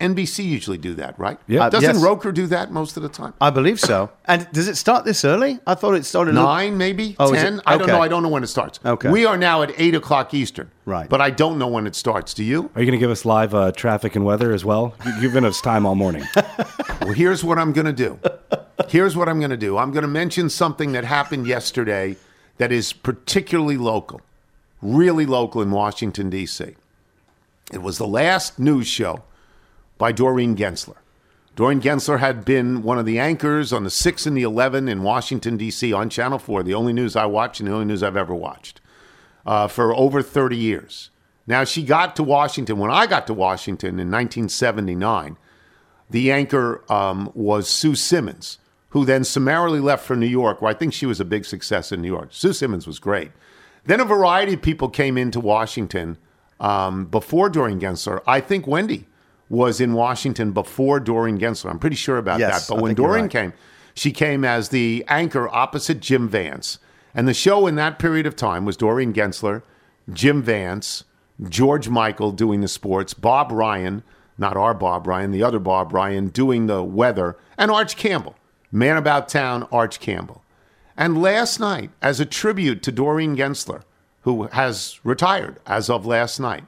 [0.00, 1.38] NBC usually do that, right?
[1.46, 1.64] Yeah.
[1.66, 2.02] Uh, Doesn't yes.
[2.02, 3.32] Roker do that most of the time?
[3.40, 4.10] I believe so.
[4.26, 5.60] And does it start this early?
[5.66, 6.34] I thought it started.
[6.34, 7.62] Nine, maybe Oh, is ten.
[7.64, 8.02] I don't know.
[8.02, 8.80] I don't know when it starts.
[8.84, 9.08] Okay.
[9.10, 10.70] We are now at eight o'clock Eastern.
[10.84, 11.08] Right.
[11.08, 12.34] But I don't know when it starts.
[12.34, 12.70] Do you?
[12.74, 14.94] Are you going to give us live uh, traffic and weather as well?
[15.06, 16.24] You've given us time all morning.
[17.00, 18.18] Well, here's what I'm going to do.
[18.88, 19.76] Here's what I'm going to do.
[19.76, 22.16] I'm going to mention something that happened yesterday
[22.56, 24.22] that is particularly local,
[24.80, 26.76] really local in Washington, D.C.
[27.72, 29.24] It was the last news show
[29.98, 30.96] by Doreen Gentzler.
[31.56, 35.02] Doreen Gentzler had been one of the anchors on the 6 and the 11 in
[35.02, 35.92] Washington, D.C.
[35.92, 38.80] on Channel 4, the only news I watch and the only news I've ever watched,
[39.46, 41.10] uh, for over 30 years.
[41.46, 42.78] Now, she got to Washington.
[42.78, 45.36] When I got to Washington in 1979,
[46.10, 48.58] the anchor um, was Sue Simmons,
[48.90, 51.92] who then summarily left for New York, where I think she was a big success
[51.92, 52.28] in New York.
[52.32, 53.30] Sue Simmons was great.
[53.84, 56.18] Then a variety of people came into Washington
[56.60, 58.20] um, before Doreen Gentzler.
[58.26, 59.06] I think Wendy
[59.48, 61.70] was in Washington before Doreen Gentzler.
[61.70, 62.74] I'm pretty sure about Yes, that.
[62.74, 63.30] But I when Doreen right.
[63.30, 63.52] came,
[63.94, 66.78] she came as the anchor opposite Jim Vance.
[67.14, 69.62] And the show in that period of time was Doreen Gentzler,
[70.12, 71.04] Jim Vance,
[71.48, 74.02] George Michael doing the sports, Bob Ryan,
[74.36, 78.34] not our Bob Ryan, the other Bob Ryan doing the weather, and Arch Campbell,
[78.72, 80.42] man about town, Arch Campbell.
[80.96, 83.82] And last night, as a tribute to Doreen Gentzler,
[84.24, 86.64] who has retired as of last night,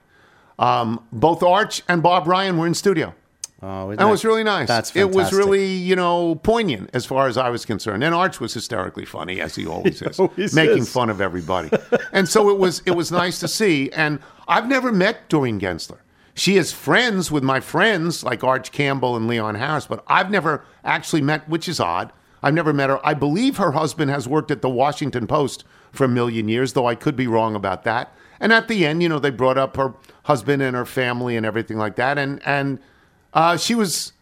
[0.59, 3.15] um, both Arch and Bob Ryan were in studio.
[3.63, 4.69] Oh, And it was really nice.
[4.69, 5.15] That's fantastic.
[5.15, 8.05] it was really, you know, poignant as far as I was concerned.
[8.05, 10.93] And Arch was hysterically funny, as he always is, always making is.
[10.93, 11.71] fun of everybody.
[12.13, 13.91] and so it was it was nice to see.
[13.93, 15.99] And I've never met Doreen Gentzler.
[16.35, 20.63] She is friends with my friends like Arch Campbell and Leon Harris, but I've never
[20.85, 22.13] actually met, which is odd.
[22.43, 23.05] I've never met her.
[23.05, 25.65] I believe her husband has worked at the Washington Post
[25.97, 28.13] for a million years, though I could be wrong about that.
[28.39, 31.47] And at the end, you know, they brought up her husband and her family and
[31.47, 32.19] everything like that.
[32.19, 32.79] And and
[33.33, 34.13] uh, she was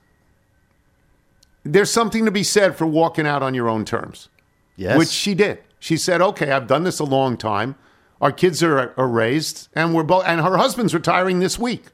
[1.65, 4.29] there's something to be said for walking out on your own terms,
[4.77, 4.99] Yes.
[4.99, 5.59] which she did.
[5.79, 7.75] She said, "Okay, I've done this a long time.
[8.21, 10.25] Our kids are, are raised, and we're both.
[10.27, 11.85] And her husband's retiring this week,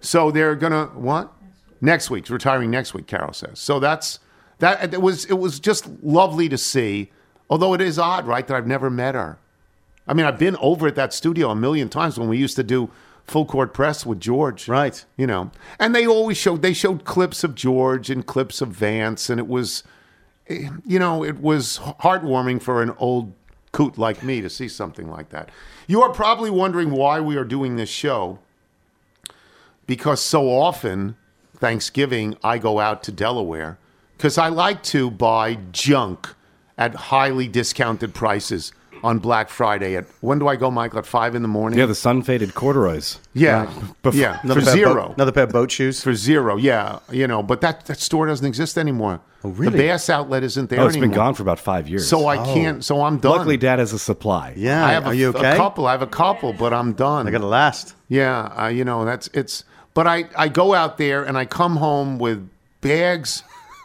[0.00, 1.32] so they're gonna what?
[1.80, 3.06] Next week, retiring next week.
[3.06, 3.58] Carol says.
[3.58, 4.18] So that's
[4.60, 4.94] that.
[4.94, 7.10] It was it was just lovely to see.
[7.52, 9.36] Although it is odd, right, that I've never met her.
[10.06, 12.62] I mean, I've been over at that studio a million times when we used to
[12.62, 12.90] do
[13.26, 14.68] full court press with George.
[14.68, 15.04] Right.
[15.18, 19.28] You know, and they always showed they showed clips of George and clips of Vance,
[19.28, 19.82] and it was,
[20.48, 23.34] you know, it was heartwarming for an old
[23.72, 25.50] coot like me to see something like that.
[25.86, 28.38] You are probably wondering why we are doing this show,
[29.86, 31.16] because so often
[31.58, 33.76] Thanksgiving I go out to Delaware
[34.16, 36.34] because I like to buy junk
[36.82, 38.72] at highly discounted prices
[39.04, 39.96] on Black Friday.
[39.96, 40.98] At when do I go, Michael?
[41.00, 41.78] At five in the morning.
[41.78, 43.18] Yeah, the sun faded corduroys.
[43.34, 43.66] Yeah,
[44.04, 44.94] Bef- yeah, for zero.
[45.08, 46.02] boat- another pair of boat shoes.
[46.02, 49.20] for zero, yeah, you know, but that, that store doesn't exist anymore.
[49.44, 49.72] Oh, really?
[49.72, 51.08] The Bass outlet isn't there Oh, it's anymore.
[51.10, 52.06] been gone for about five years.
[52.08, 52.84] So I can't.
[52.84, 53.32] So I'm done.
[53.38, 54.54] Luckily, Dad has a supply.
[54.56, 54.86] yeah.
[54.86, 55.56] I have Are a, you a okay?
[55.56, 55.86] couple.
[55.88, 57.26] I have a couple, but I'm done.
[57.26, 57.94] I got to last.
[58.08, 59.64] Yeah, uh, you know that's it's.
[59.94, 62.48] But I I go out there and I come home with
[62.82, 63.42] bags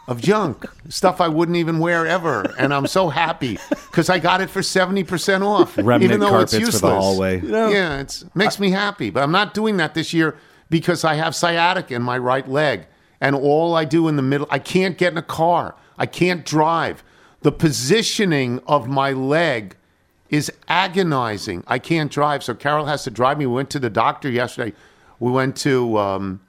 [0.08, 4.40] of junk, stuff I wouldn't even wear ever, and I'm so happy because I got
[4.40, 7.04] it for seventy percent off, Remnant even though it's carpets for the useless.
[7.04, 7.40] hallway.
[7.44, 10.36] yeah, it makes me happy, but I'm not doing that this year
[10.70, 12.86] because I have sciatica in my right leg,
[13.20, 16.44] and all I do in the middle, I can't get in a car, I can't
[16.44, 17.04] drive.
[17.42, 19.76] The positioning of my leg
[20.30, 21.64] is agonizing.
[21.66, 23.46] I can't drive, so Carol has to drive me.
[23.46, 24.74] We went to the doctor yesterday.
[25.20, 26.40] We went to um,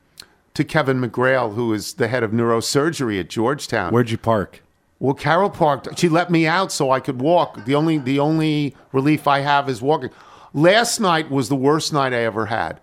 [0.60, 3.94] to Kevin McGrail, who is the head of neurosurgery at Georgetown.
[3.94, 4.62] Where'd you park?
[5.00, 5.98] Well, Carol parked.
[5.98, 7.64] She let me out so I could walk.
[7.64, 10.10] The only the only relief I have is walking.
[10.54, 12.82] Last night was the worst night I ever had.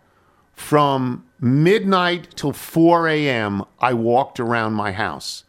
[0.55, 5.45] From midnight till 4 a.m., I walked around my house.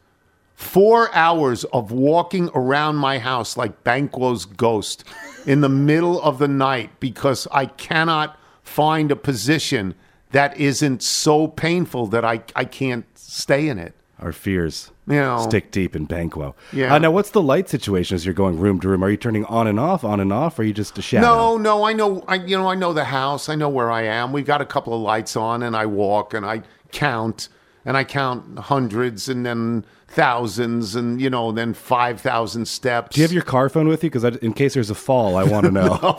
[0.53, 5.05] Four hours of walking around my house like Banquo's ghost
[5.45, 9.95] in the middle of the night because I cannot find a position
[10.31, 13.93] that isn't so painful that I, I can't stay in it.
[14.19, 15.45] Our fears You know.
[15.47, 16.55] stick deep in Banquo.
[16.73, 16.95] Yeah.
[16.95, 19.03] Uh, now, what's the light situation as you're going room to room?
[19.03, 21.27] Are you turning on and off, on and off, or are you just a shadow?
[21.27, 22.25] No, no, I know.
[22.27, 23.47] I you know I know the house.
[23.47, 24.33] I know where I am.
[24.33, 27.47] We've got a couple of lights on, and I walk and I count
[27.87, 33.15] and I count hundreds and then thousands and you know then five thousand steps.
[33.15, 34.09] Do you have your car phone with you?
[34.09, 36.17] Because in case there's a fall, I want to know.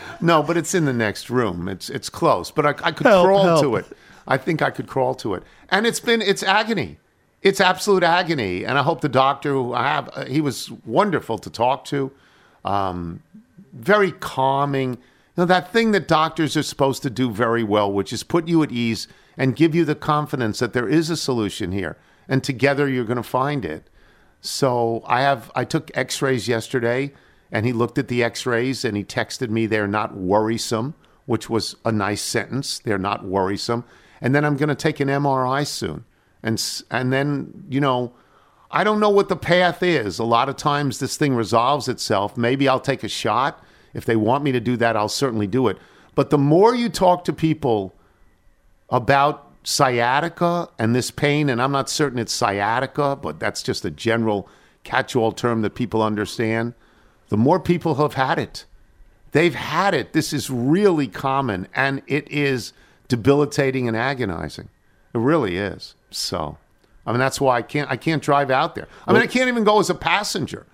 [0.20, 1.66] no, but it's in the next room.
[1.66, 3.62] It's it's close, but I, I could Help, crawl help.
[3.62, 3.86] to it.
[4.28, 6.98] I think I could crawl to it, and it's been it's agony.
[7.40, 11.38] It's absolute agony, and I hope the doctor who I have uh, he was wonderful
[11.38, 12.12] to talk to,
[12.66, 13.22] um,
[13.72, 14.90] very calming.
[14.92, 14.98] You
[15.38, 18.62] know that thing that doctors are supposed to do very well, which is put you
[18.62, 21.96] at ease and give you the confidence that there is a solution here,
[22.28, 23.88] and together you're going to find it.
[24.40, 27.14] So I have I took X-rays yesterday,
[27.50, 30.94] and he looked at the X-rays and he texted me they're not worrisome,
[31.26, 32.80] which was a nice sentence.
[32.80, 33.84] They're not worrisome.
[34.20, 36.04] And then I'm going to take an MRI soon,
[36.42, 38.12] and and then you know.
[38.70, 40.18] I don't know what the path is.
[40.18, 42.36] A lot of times this thing resolves itself.
[42.36, 43.64] Maybe I'll take a shot.
[43.94, 45.78] If they want me to do that, I'll certainly do it.
[46.14, 47.94] But the more you talk to people
[48.90, 53.90] about sciatica and this pain, and I'm not certain it's sciatica, but that's just a
[53.90, 54.48] general
[54.84, 56.74] catch all term that people understand,
[57.28, 58.64] the more people have had it.
[59.32, 60.14] They've had it.
[60.14, 62.72] This is really common, and it is
[63.08, 64.70] debilitating and agonizing.
[65.12, 65.94] It really is.
[66.10, 66.56] So,
[67.06, 67.90] I mean, that's why I can't.
[67.90, 68.88] I can't drive out there.
[69.06, 70.66] I mean, I can't even go as a passenger.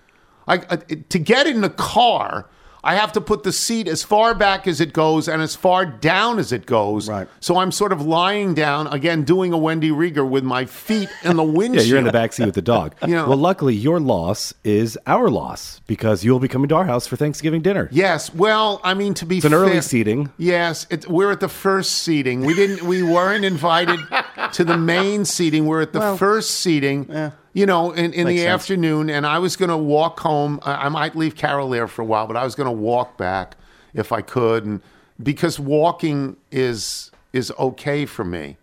[0.47, 2.47] I, I to get in the car,
[2.85, 5.87] I have to put the seat as far back as it goes and as far
[5.87, 7.09] down as it goes.
[7.09, 7.27] Right.
[7.39, 11.35] So I'm sort of lying down again, doing a Wendy Rieger with my feet in
[11.35, 11.75] the windshield.
[11.85, 12.93] yeah, you're in the back seat with the dog.
[13.07, 17.07] know- well, luckily, your loss is our loss because you'll be coming to our house
[17.07, 17.89] for Thanksgiving dinner.
[17.91, 18.31] Yes.
[18.33, 20.31] Well, I mean, to be It's an fair, early seating.
[20.37, 22.41] Yes, it, we're at the first seating.
[22.45, 22.83] We didn't.
[22.83, 23.99] We weren't invited
[24.53, 25.65] to the main seating.
[25.65, 27.31] We're at the first seating.
[27.55, 28.49] You know, in, in the sense.
[28.49, 30.59] afternoon, and I was going to walk home.
[30.63, 33.17] I, I might leave Carol there for a while, but I was going to walk
[33.17, 33.55] back
[33.93, 34.81] if I could, and
[35.23, 38.57] because walking is is okay for me.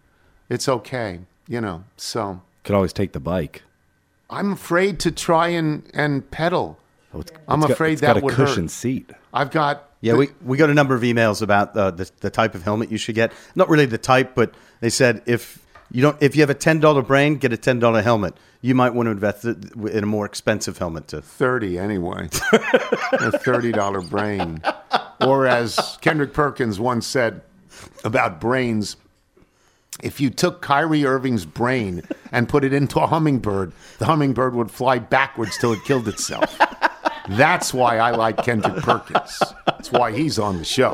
[0.51, 1.85] It's okay, you know.
[1.97, 3.63] So Could always take the bike.
[4.29, 6.79] I'm afraid to try and and pedal.
[7.15, 8.71] Oh, it's- I'm it's got- afraid it's that got a would cushion hurt.
[8.73, 9.11] seat.
[9.33, 12.55] I've got Yeah, we, we got a number of emails about uh, the the type
[12.55, 13.33] of helmet you should get.
[13.55, 15.62] Not really the type, but they said if
[15.93, 18.35] you don't if you have a ten dollar brain, get a ten dollar helmet.
[18.65, 22.27] You might want to invest in a more expensive helmet to 30 anyway.
[22.27, 22.29] a
[23.33, 24.63] $30 brain.
[25.21, 27.43] Or as Kendrick Perkins once said
[28.05, 28.97] about brains,
[30.01, 34.71] if you took Kyrie Irving's brain and put it into a hummingbird, the hummingbird would
[34.71, 36.57] fly backwards till it killed itself.
[37.31, 39.43] That's why I like Kendrick Perkins.
[39.67, 40.93] That's why he's on the show.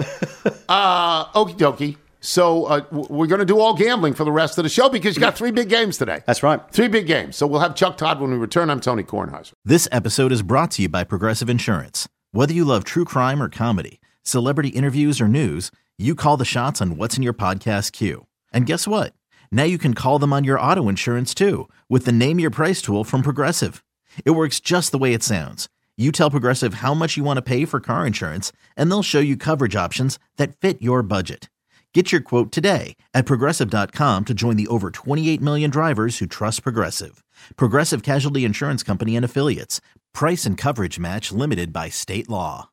[0.71, 1.97] Uh, okie dokie.
[2.21, 5.15] So uh, we're going to do all gambling for the rest of the show because
[5.15, 6.23] you got three big games today.
[6.27, 6.61] That's right.
[6.73, 7.37] Three big games.
[7.37, 8.71] So we'll have Chuck Todd when we return.
[8.71, 9.53] I'm Tony Kornheiser.
[9.65, 12.09] This episode is brought to you by Progressive Insurance.
[12.33, 16.83] Whether you love true crime or comedy, celebrity interviews or news, you call the shots
[16.83, 18.27] on what's in your podcast queue.
[18.53, 19.13] And guess what?
[19.53, 22.83] Now you can call them on your auto insurance too with the Name Your Price
[22.83, 23.85] tool from Progressive.
[24.25, 25.69] It works just the way it sounds.
[25.97, 29.19] You tell Progressive how much you want to pay for car insurance, and they'll show
[29.19, 31.49] you coverage options that fit your budget.
[31.95, 36.63] Get your quote today at progressive.com to join the over 28 million drivers who trust
[36.63, 37.25] Progressive.
[37.57, 39.81] Progressive Casualty Insurance Company and Affiliates.
[40.13, 42.69] Price and coverage match limited by state law.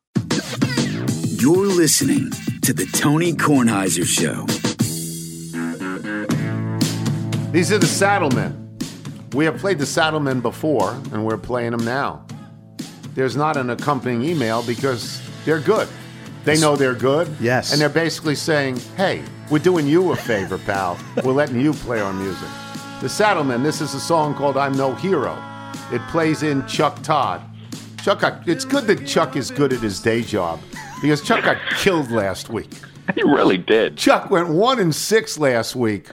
[1.24, 4.44] You're listening to the Tony Kornheiser Show.
[7.52, 8.78] These are the Saddlemen.
[9.32, 12.26] We have played the Saddlemen before, and we're playing them now.
[13.14, 15.88] There's not an accompanying email because they're good.
[16.46, 17.28] They know they're good.
[17.40, 17.72] Yes.
[17.72, 20.96] And they're basically saying, hey, we're doing you a favor, pal.
[21.24, 22.48] We're letting you play our music.
[23.00, 25.36] The Saddlemen, this is a song called I'm No Hero.
[25.90, 27.42] It plays in Chuck Todd.
[28.00, 30.60] Chuck, got, it's good that Chuck is good at his day job
[31.02, 32.70] because Chuck got killed last week.
[33.16, 33.96] He really did.
[33.96, 36.10] Chuck went one and six last week.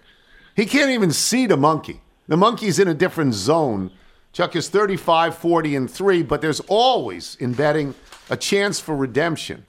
[0.56, 2.02] He can't even see the monkey.
[2.28, 3.92] The monkey's in a different zone.
[4.32, 7.94] Chuck is 35, 40, and 3, but there's always in betting
[8.32, 9.66] a chance for redemption.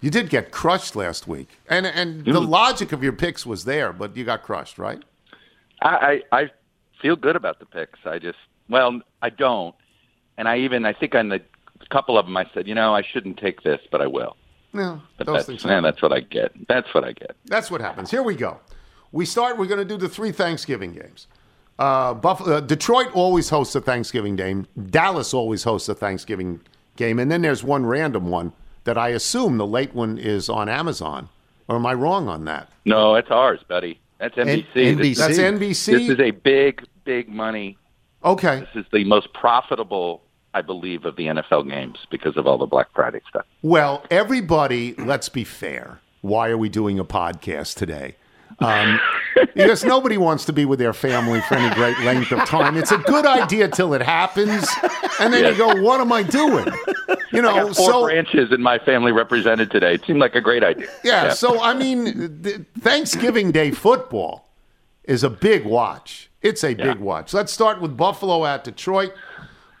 [0.00, 1.58] You did get crushed last week.
[1.68, 5.02] And and the logic of your picks was there, but you got crushed, right?
[5.82, 6.50] I, I I
[7.02, 7.98] feel good about the picks.
[8.04, 9.74] I just well, I don't,
[10.36, 11.40] and I even I think on the
[11.90, 14.36] couple of them I said, you know, I shouldn't take this, but I will.
[14.72, 16.52] No, But those that's things man, that's what I get.
[16.68, 17.34] That's what I get.
[17.46, 18.10] That's what happens.
[18.10, 18.60] Here we go.
[19.12, 19.56] We start.
[19.56, 21.26] We're going to do the three Thanksgiving games.
[21.78, 24.66] Uh, Buffalo, uh, Detroit always hosts a Thanksgiving game.
[24.90, 26.60] Dallas always hosts a Thanksgiving
[26.96, 28.52] game, and then there's one random one
[28.88, 31.28] that I assume the late one is on Amazon.
[31.68, 32.72] Or am I wrong on that?
[32.86, 34.00] No, it's ours, buddy.
[34.16, 34.64] That's NBC.
[34.74, 35.16] NBC.
[35.18, 35.86] That's NBC.
[35.92, 37.76] this is a big, big money.
[38.24, 38.60] Okay.
[38.60, 40.22] This is the most profitable,
[40.54, 43.44] I believe, of the NFL games because of all the Black Friday stuff.
[43.60, 46.00] Well, everybody, let's be fair.
[46.22, 48.16] Why are we doing a podcast today?
[48.60, 48.98] Um,
[49.54, 52.76] because nobody wants to be with their family for any great length of time.
[52.76, 54.66] It's a good idea till it happens,
[55.20, 56.66] and then you go, "What am I doing?"
[57.32, 57.72] You know.
[57.74, 59.94] Four so branches in my family represented today.
[59.94, 60.88] It seemed like a great idea.
[61.04, 64.48] yeah, So I mean, th- Thanksgiving Day football
[65.04, 66.30] is a big watch.
[66.42, 67.34] It's a big watch.
[67.34, 69.12] Let's start with Buffalo at Detroit.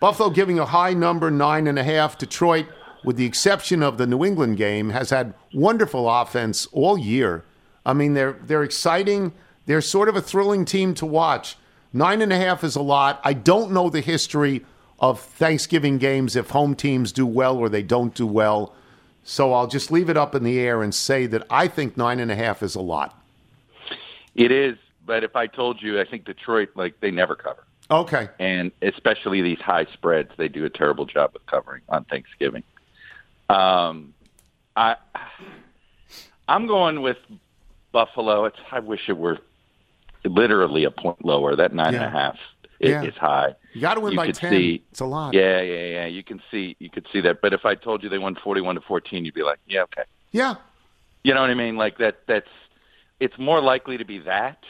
[0.00, 2.18] Buffalo giving a high number, nine and a half.
[2.18, 2.66] Detroit,
[3.04, 7.44] with the exception of the New England game, has had wonderful offense all year.
[7.86, 9.32] I mean, they're they're exciting.
[9.68, 11.58] They're sort of a thrilling team to watch.
[11.92, 13.20] Nine and a half is a lot.
[13.22, 14.64] I don't know the history
[14.98, 18.74] of Thanksgiving games if home teams do well or they don't do well.
[19.24, 22.18] So I'll just leave it up in the air and say that I think nine
[22.18, 23.22] and a half is a lot.
[24.34, 28.30] It is, but if I told you, I think Detroit, like they never cover, Okay.
[28.38, 32.62] and especially these high spreads, they do a terrible job of covering on Thanksgiving.
[33.50, 34.14] Um,
[34.74, 34.96] I,
[36.48, 37.18] I'm going with
[37.92, 38.46] Buffalo.
[38.46, 38.56] It's.
[38.72, 39.38] I wish it were
[40.24, 41.56] literally a point lower.
[41.56, 42.36] That nine and a half
[42.80, 43.02] is, Yeah.
[43.02, 43.54] is high.
[43.74, 44.50] You got to win You by 10.
[44.50, 45.34] see- it's a lot.
[45.34, 46.06] Yeah, yeah, yeah.
[46.06, 47.40] You can see, you could see that.
[47.40, 50.04] But if I told you they won forty-one to fourteen, you'd be like, yeah, okay.
[50.32, 50.54] Yeah.
[51.24, 51.76] You know what I mean?
[51.76, 52.20] Like that.
[52.26, 52.48] That's.
[53.20, 54.62] It's more likely to be that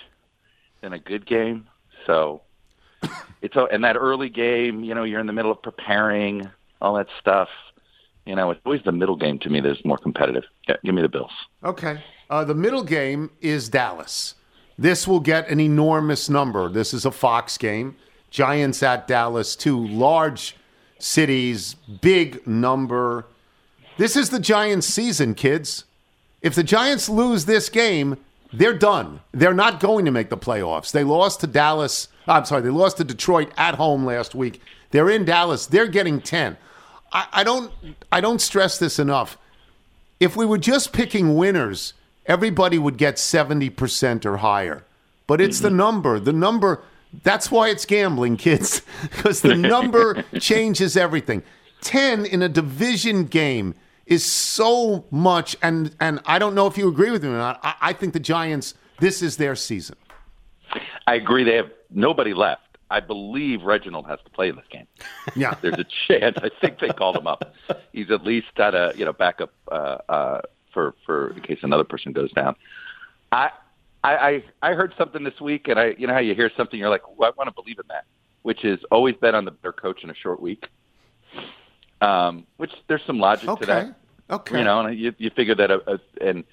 [0.80, 1.66] than a good game.
[2.06, 2.40] So
[3.42, 4.82] it's a, and that early game.
[4.84, 6.48] You know, you're in the middle of preparing
[6.80, 7.48] all that stuff.
[8.24, 10.44] You know, it's always the middle game to me that's more competitive.
[10.68, 11.30] Yeah, give me the Bills.
[11.64, 12.02] Okay.
[12.30, 14.34] Uh, the middle game is Dallas.
[14.78, 16.68] This will get an enormous number.
[16.68, 17.96] This is a Fox game.
[18.30, 20.56] Giants at Dallas, two large
[20.98, 23.26] cities, big number.
[23.96, 25.84] This is the Giants' season, kids.
[26.42, 28.18] If the Giants lose this game,
[28.52, 29.20] they're done.
[29.32, 30.92] They're not going to make the playoffs.
[30.92, 32.08] They lost to Dallas.
[32.26, 34.60] I'm sorry, they lost to Detroit at home last week.
[34.90, 35.66] They're in Dallas.
[35.66, 36.56] They're getting 10.
[37.12, 37.72] I, I don't
[38.12, 39.38] I don't stress this enough
[40.20, 41.94] if we were just picking winners,
[42.28, 44.84] everybody would get 70% or higher.
[45.26, 46.20] But it's the number.
[46.20, 46.82] The number,
[47.22, 51.42] that's why it's gambling, kids, because the number changes everything.
[51.80, 53.74] 10 in a division game
[54.06, 55.56] is so much.
[55.62, 57.60] And, and I don't know if you agree with me or not.
[57.62, 59.96] I, I think the Giants, this is their season.
[61.06, 61.44] I agree.
[61.44, 62.62] They have nobody left.
[62.90, 64.86] I believe Reginald has to play in this game.
[65.36, 65.54] Yeah.
[65.62, 66.38] There's a chance.
[66.42, 67.54] I think they called him up.
[67.92, 70.40] He's at least at a you know backup uh, uh,
[70.78, 72.54] for for in case another person goes down.
[73.32, 73.50] I
[74.04, 76.78] I I I heard something this week, and I you know how you hear something,
[76.78, 78.04] you're like, I want to believe in that,
[78.42, 80.68] which is always bet on the better coach in a short week.
[82.00, 83.64] um, which there's some logic to Okay.
[83.66, 83.94] that.
[84.30, 84.58] Okay.
[84.58, 86.44] You know, and you, you figure that, a, a, and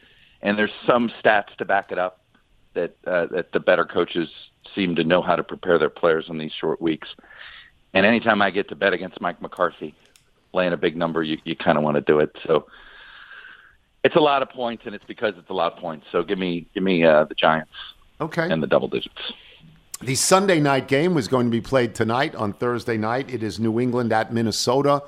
[0.42, 2.22] and there's some stats to back it up
[2.74, 4.30] that uh, that the better coaches
[4.74, 7.10] seem to know how to prepare their players in these short weeks.
[7.94, 9.94] And anytime I get to bet against Mike McCarthy,
[10.54, 12.32] laying a big number, you you kind of want to do it.
[12.48, 12.66] So
[14.06, 16.06] it's a lot of points, and it's because it's a lot of points.
[16.12, 17.72] So give me give me uh, the Giants
[18.22, 18.50] Okay.
[18.52, 19.16] and the double digits.
[20.04, 23.34] The Sunday night game was going to be played tonight on Thursday night.
[23.34, 25.02] It is New England at Minnesota.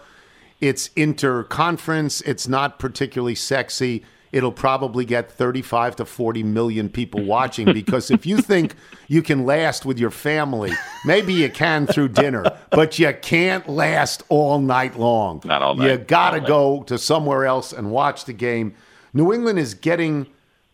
[0.60, 2.26] It's interconference.
[2.26, 4.04] It's not particularly sexy.
[4.32, 8.76] It'll probably get 35 to 40 million people watching because if you think
[9.08, 10.72] you can last with your family,
[11.06, 15.42] maybe you can through dinner, but you can't last all night long.
[15.46, 15.92] Not all night.
[15.92, 18.76] You got to go to somewhere else and watch the game.
[19.18, 20.28] New England is getting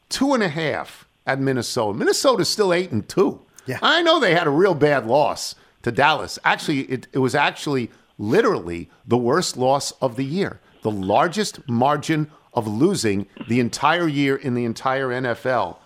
[0.10, 1.98] two and a half at Minnesota.
[1.98, 3.40] Minnesota's still eight and two.
[3.66, 3.80] Yeah.
[3.82, 6.38] I know they had a real bad loss to Dallas.
[6.44, 12.30] Actually, it, it was actually literally the worst loss of the year, the largest margin
[12.54, 15.78] of losing the entire year in the entire NFL.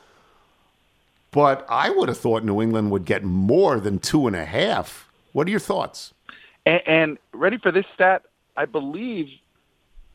[1.29, 5.07] But I would have thought New England would get more than two and a half.
[5.31, 6.11] What are your thoughts?
[6.65, 8.23] And, and ready for this stat?
[8.55, 9.29] I believe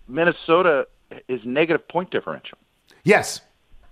[0.09, 0.89] Minnesota
[1.29, 2.59] is negative point differential.
[3.05, 3.41] Yes.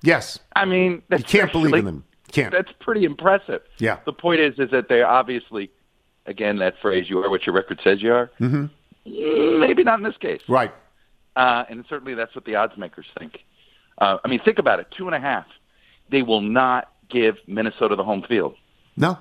[0.03, 0.39] Yes.
[0.55, 2.05] I mean, that's You can't believe in them.
[2.33, 2.53] Can't.
[2.53, 3.63] That's pretty impressive.
[3.79, 3.99] Yeah.
[4.05, 5.71] The point is, is that they obviously,
[6.27, 9.61] again, that phrase "you are what your record says you are." Mm-hmm.
[9.61, 10.41] Maybe not in this case.
[10.49, 10.73] Right.
[11.35, 13.41] Uh, and certainly that's what the odds makers think.
[13.99, 15.47] Uh, I mean, think about it: two and a half.
[16.11, 18.55] They will not give Minnesota the home field.
[18.97, 19.19] No.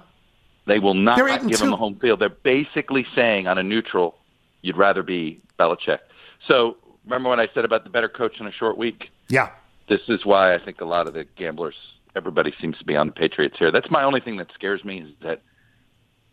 [0.66, 2.20] They will not eight give them the home field.
[2.20, 4.18] They're basically saying on a neutral,
[4.62, 6.00] you'd rather be Belichick.
[6.47, 9.10] So remember what I said about the better coach in a short week?
[9.30, 9.50] Yeah.
[9.88, 11.76] This is why I think a lot of the gamblers,
[12.16, 13.72] everybody seems to be on the Patriots here.
[13.72, 15.41] That's my only thing that scares me is that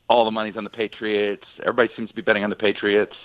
[0.08, 1.44] all the money's on the Patriots.
[1.60, 3.16] Everybody seems to be betting on the Patriots,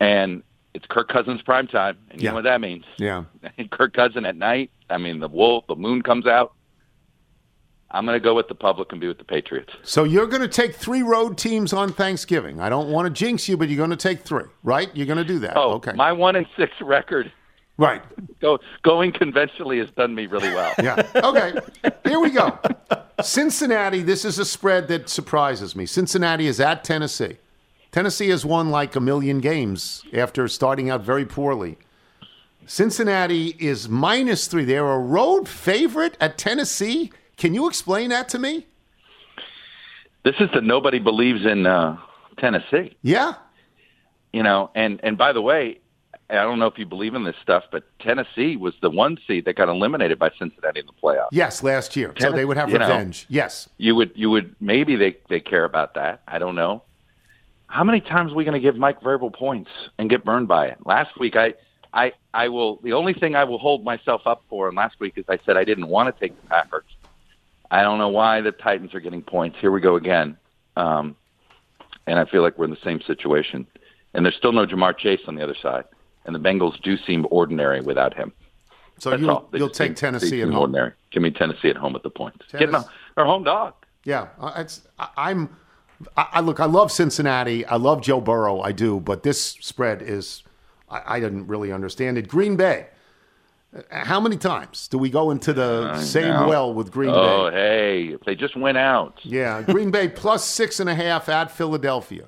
[0.00, 0.42] and
[0.74, 2.30] it's Kirk Cousins prime time, and you Yeah.
[2.30, 2.84] know what that means.
[2.98, 3.24] Yeah.
[3.70, 4.70] Kirk Cousin at night.
[4.90, 6.52] I mean, the wolf, the moon comes out.
[7.94, 9.72] I'm going to go with the public and be with the Patriots.
[9.82, 12.58] So you're going to take three road teams on Thanksgiving.
[12.58, 14.90] I don't want to jinx you, but you're going to take three, right?
[14.96, 15.56] You're going to do that.
[15.56, 15.92] Oh, okay.
[15.92, 17.30] my one and six record
[17.76, 18.02] right.
[18.40, 20.72] go, going conventionally has done me really well.
[20.82, 21.06] Yeah.
[21.14, 21.52] Okay.
[22.04, 22.58] Here we go.
[23.22, 25.84] Cincinnati, this is a spread that surprises me.
[25.84, 27.36] Cincinnati is at Tennessee.
[27.90, 31.76] Tennessee has won like a million games after starting out very poorly.
[32.64, 34.64] Cincinnati is minus three.
[34.64, 37.12] They're a road favorite at Tennessee.
[37.42, 38.68] Can you explain that to me?
[40.24, 41.96] This is the nobody believes in uh,
[42.38, 42.96] Tennessee.
[43.02, 43.32] Yeah.
[44.32, 45.80] You know, and and by the way,
[46.30, 49.46] I don't know if you believe in this stuff, but Tennessee was the one seed
[49.46, 51.30] that got eliminated by Cincinnati in the playoffs.
[51.32, 52.14] Yes, last year.
[52.20, 52.86] So they would have You know.
[52.86, 53.26] revenge.
[53.28, 53.68] Yes.
[53.76, 56.22] You would you would maybe they they care about that.
[56.28, 56.84] I don't know.
[57.66, 60.68] How many times are we going to give Mike Vrabel points and get burned by
[60.68, 60.78] it?
[60.86, 61.54] Last week I
[61.92, 65.14] I I will the only thing I will hold myself up for and last week
[65.16, 66.84] is I said I didn't want to take the Packers.
[67.72, 69.56] I don't know why the Titans are getting points.
[69.60, 70.36] Here we go again.
[70.76, 71.16] Um
[72.06, 73.66] and I feel like we're in the same situation.
[74.14, 75.84] And there's still no Ja'Marr Chase on the other side.
[76.24, 78.32] And the Bengals do seem ordinary without him.
[78.98, 79.48] So That's you'll.
[79.52, 80.56] You'll take seem- Tennessee at home.
[80.58, 80.92] Ordinary.
[81.10, 82.46] Give me Tennessee at home at the points.
[82.52, 82.84] A,
[83.16, 83.74] our home dog.
[84.04, 85.56] Yeah, uh, it's I, I'm.
[86.16, 86.60] I, I look.
[86.60, 87.64] I love Cincinnati.
[87.66, 88.60] I love Joe Burrow.
[88.60, 90.42] I do, but this spread is.
[90.88, 92.28] I, I didn't really understand it.
[92.28, 92.88] Green Bay.
[93.74, 96.48] Uh, How many times do we go into the same know.
[96.48, 97.18] well with Green Oh, Bay?
[97.18, 99.18] Oh, hey, if they just went out.
[99.22, 102.26] Yeah, Green Bay plus six and a half at Philadelphia.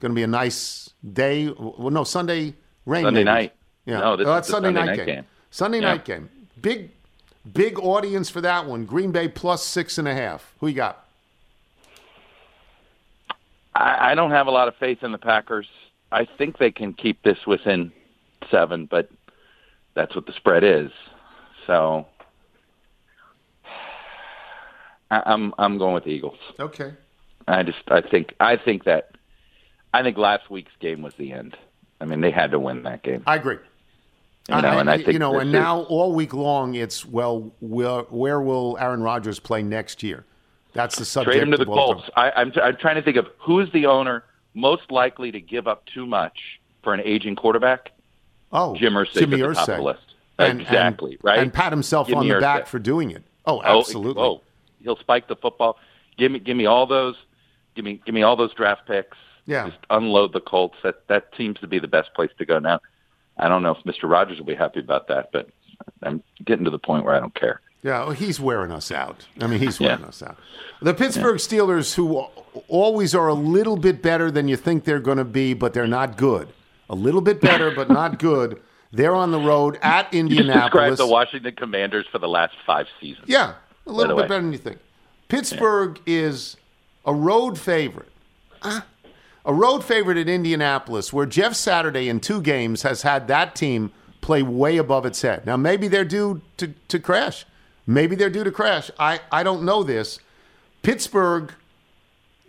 [0.00, 1.48] Going to be a nice day.
[1.58, 2.54] Well, no Sunday
[2.86, 3.04] rain.
[3.04, 3.24] Sunday maybe.
[3.24, 3.52] night.
[3.84, 5.06] Yeah, No, this Oh, that's Sunday, Sunday night, night game.
[5.16, 5.24] game.
[5.50, 5.88] Sunday Yeah.
[5.88, 6.28] night game.
[6.60, 6.90] Big,
[7.52, 8.84] big audience for that one.
[8.84, 10.54] Green Bay plus six and a half.
[10.60, 11.04] Who you got?
[13.74, 15.68] I, I don't have a lot of faith in the Packers.
[16.12, 17.92] I think they can keep this within
[18.50, 19.10] seven, but
[19.96, 20.92] that's what the spread is.
[21.66, 22.06] So
[25.10, 26.38] I, I'm I'm going with the Eagles.
[26.60, 26.92] Okay.
[27.48, 29.16] I just I think I think that
[29.92, 31.56] I think last week's game was the end.
[32.00, 33.24] I mean, they had to win that game.
[33.26, 33.58] I agree.
[34.48, 37.50] You know, and I think you know, and is- now all week long, it's well,
[37.60, 40.24] where, where will Aaron Rodgers play next year?
[40.72, 41.32] That's the subject.
[41.32, 42.08] Trade him to the Colts.
[42.14, 44.22] I, I'm, I'm trying to think of who is the owner
[44.54, 47.90] most likely to give up too much for an aging quarterback.
[48.52, 50.00] Oh, Jim Irsay's Jimmy at the top of the list.
[50.38, 51.38] And- exactly and- right.
[51.38, 53.22] And pat himself on the back for doing it.
[53.46, 54.22] Oh, Oh, absolutely.
[54.22, 54.42] Oh,
[54.82, 55.78] he'll spike the football.
[56.18, 57.14] Give me, give me all those.
[57.74, 59.16] Give me, give me all those draft picks.
[59.46, 59.66] Yeah.
[59.68, 60.76] Just unload the Colts.
[60.82, 62.80] That that seems to be the best place to go now.
[63.38, 64.10] I don't know if Mr.
[64.10, 65.48] Rogers will be happy about that, but
[66.02, 67.60] I'm getting to the point where I don't care.
[67.82, 69.26] Yeah, well, he's wearing us out.
[69.40, 69.88] I mean, he's Yeah.
[69.88, 70.36] wearing us out.
[70.82, 72.16] The Pittsburgh Steelers, who
[72.66, 75.86] always are a little bit better than you think they're going to be, but they're
[75.86, 76.48] not good,
[76.88, 78.60] a little bit better, but not good.
[78.92, 82.86] They're on the road at You just described the Washington Commanders for the last five
[83.00, 83.26] seasons.
[83.28, 83.54] Yeah,
[83.86, 84.28] a little bit way.
[84.28, 84.78] better than you think.
[85.28, 86.56] Pittsburgh is
[87.04, 88.10] a road favorite.
[88.62, 93.92] A road favorite at Indianapolis, where Jeff Saturday in two games has had that team
[94.20, 95.46] play way above its head.
[95.46, 97.46] Now, maybe they're due to, to crash.
[97.86, 98.90] Maybe they're due to crash.
[98.98, 100.18] I, I don't know this.
[100.82, 101.52] Pittsburgh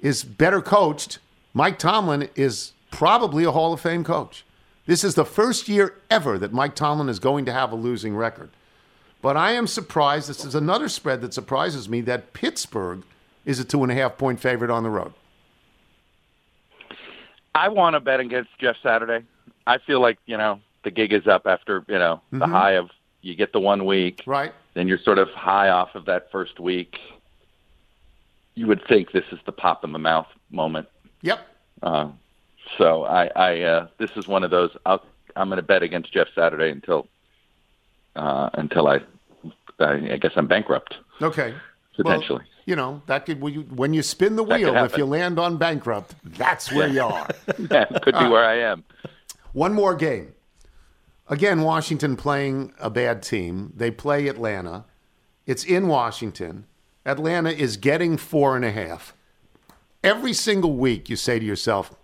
[0.02, 1.20] is better coached.
[1.54, 4.46] Mike Tomlin is probably a Hall of Fame coach.
[4.86, 8.16] This is the first year ever that Mike Tomlin is going to have a losing
[8.16, 8.50] record.
[9.22, 10.30] But I am surprised.
[10.30, 13.04] This is another spread that surprises me that Pittsburgh
[13.46, 15.14] is a two and a half point favorite on the road.
[17.56, 19.26] I want to bet against Jeff Saturday.
[19.66, 22.52] I feel like you know the gig is up after you know the Mhm.
[22.52, 24.54] high of you get the one week, Right.
[24.76, 27.00] then you're sort of high off of that first week.
[28.54, 30.88] You would think this is the pop in the mouth moment.
[31.22, 31.40] Yep.
[31.82, 32.10] Uh,
[32.78, 34.72] so I, I uh, this is one of those.
[34.86, 35.03] I'll,
[35.36, 37.07] I'm going to bet against Jeff Saturday until
[38.15, 38.99] uh, until I,
[39.80, 41.53] I, I guess I'm bankrupt Okay.
[41.95, 42.39] potentially.
[42.39, 45.05] Well, you know that could when you, when you spin the That wheel, if you
[45.05, 47.28] land on bankrupt, that's where you are.
[47.72, 48.84] yeah, could be where I am.
[49.53, 50.34] One more game.
[51.30, 53.74] Again, Washington playing a bad team.
[53.76, 54.86] They play Atlanta.
[55.45, 56.65] It's in Washington.
[57.05, 59.13] Atlanta is getting four and a half.
[60.03, 61.95] Every single week, you say to yourself,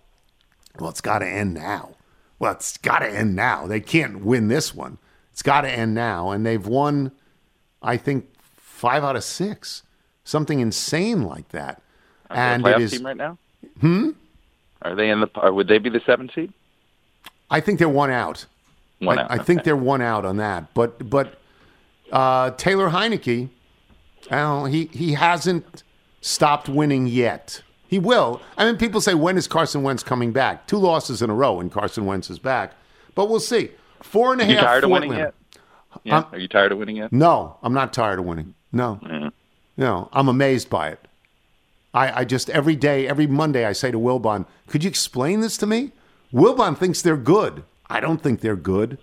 [0.78, 1.94] well, it's got to end now.
[2.38, 3.66] Well, it's got to end now.
[3.66, 4.98] They can't win this one.
[5.32, 6.30] It's got to end now.
[6.30, 7.12] And they've won,
[7.82, 9.82] I think, five out of six,
[10.24, 11.80] something insane like that.
[12.30, 13.38] Are and they a playoff is, team right now?
[13.80, 14.10] hmm?
[14.82, 15.28] Are they in the?
[15.50, 16.52] Would they be the seven seed?
[17.50, 18.46] I think they're one out.
[18.98, 20.74] One I, out, I think they're one out on that.
[20.74, 21.38] But but
[22.12, 23.48] uh, Taylor Heinicke,
[24.30, 25.82] well, he he hasn't
[26.20, 27.62] stopped winning yet.
[27.86, 28.40] He will.
[28.56, 30.66] I mean, people say when is Carson Wentz coming back?
[30.66, 32.72] Two losses in a row, and Carson Wentz is back.
[33.14, 33.70] But we'll see.
[34.02, 34.54] Four and a half.
[34.54, 35.34] you tired of winning yet?
[36.02, 36.24] Yeah.
[36.32, 37.12] Are you tired of winning yet?
[37.12, 38.54] No, I'm not tired of winning.
[38.72, 39.30] No, Yeah.
[39.76, 40.98] no, I'm amazed by it.
[41.92, 45.56] I, I just every day, every Monday, I say to Wilbon, "Could you explain this
[45.58, 45.92] to me?"
[46.32, 47.62] Wilbon thinks they're good.
[47.88, 48.98] I don't think they're good.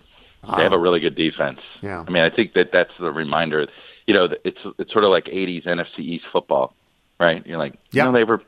[0.57, 1.59] They have a really good defense.
[1.81, 2.03] Yeah.
[2.05, 3.67] I mean, I think that that's the reminder.
[4.07, 6.73] You know, it's it's sort of like '80s NFC East football,
[7.21, 7.45] right?
[7.45, 8.05] You're like, you Yeah.
[8.05, 8.41] know, they were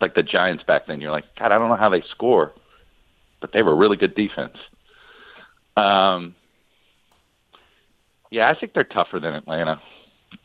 [0.00, 1.00] like the Giants back then.
[1.00, 2.52] You're like, God, I don't know how they score,
[3.40, 4.56] but they were really good defense.
[5.76, 6.34] Um,
[8.30, 9.80] yeah, I think they're tougher than Atlanta,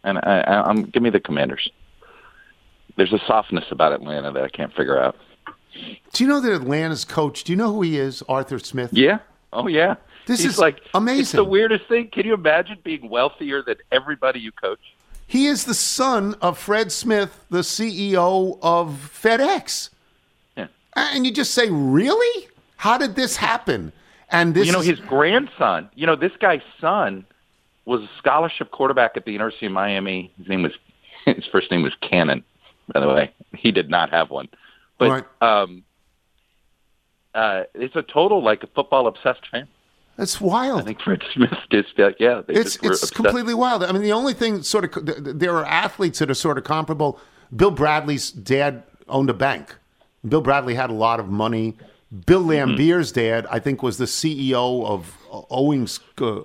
[0.03, 1.69] and I, I, I'm give me the Commanders.
[2.97, 5.15] There's a softness about Atlanta that I can't figure out.
[6.13, 7.43] Do you know that Atlanta's coach?
[7.43, 8.21] Do you know who he is?
[8.27, 8.89] Arthur Smith.
[8.91, 9.19] Yeah.
[9.53, 9.95] Oh yeah.
[10.25, 11.21] This He's is like amazing.
[11.21, 12.09] It's the weirdest thing.
[12.09, 14.80] Can you imagine being wealthier than everybody you coach?
[15.30, 19.91] He is the son of Fred Smith, the CEO of FedEx.
[20.57, 20.65] Yeah.
[20.95, 22.47] And you just say, really?
[22.77, 23.91] How did this happen?
[24.32, 25.88] And this you know, his grandson.
[25.93, 27.27] You know, this guy's son
[27.86, 30.32] was a scholarship quarterback at the University of Miami.
[30.39, 30.73] His name was
[31.27, 32.43] his first name was Cannon.
[32.91, 34.49] By the way, he did not have one.
[34.97, 35.23] But Right.
[35.41, 35.84] um,
[37.36, 39.69] uh, it's a total like a football obsessed family.
[40.20, 40.82] That's wild.
[40.82, 42.41] I think Fred Smith just uh, yeah.
[42.45, 43.15] They it's just it's obsessed.
[43.15, 43.84] completely wild.
[43.84, 46.57] I mean, the only thing sort of th- th- there are athletes that are sort
[46.57, 47.20] of comparable.
[47.55, 49.76] Bill Bradley's dad owned a bank.
[50.28, 51.78] Bill Bradley had a lot of money.
[52.26, 52.72] Bill Mm-hmm.
[52.76, 55.15] Laimbeer's dad, I think, was the CEO of
[55.49, 56.41] Owings, uh,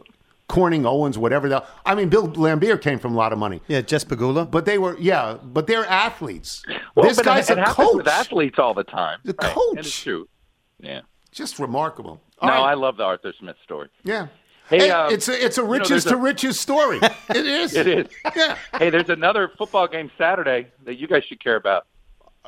[0.49, 1.49] Corning Owens, whatever.
[1.49, 3.61] The, I mean, Bill Laimbeer came from a lot of money.
[3.66, 4.49] Yeah, Jess Pegula.
[4.51, 6.62] But they were, yeah, but they're athletes.
[6.95, 7.97] Well, this guy's it, a it happens coach.
[7.97, 9.18] with athletes all the time.
[9.25, 9.53] The right?
[9.53, 9.64] coach.
[9.70, 10.29] And it's true.
[10.79, 11.01] Yeah.
[11.33, 12.20] Just remarkable.
[12.45, 12.71] All no, right.
[12.71, 13.89] I love the Arthur Smith story.
[14.05, 14.29] Yeah.
[14.71, 16.99] Hey, Hey, um, it's a it's a you know, riches to a- riches story.
[17.31, 17.75] it is.
[17.75, 18.07] It is.
[18.37, 18.57] Yeah.
[18.79, 21.87] Hey, there's another football game Saturday that you guys should care about.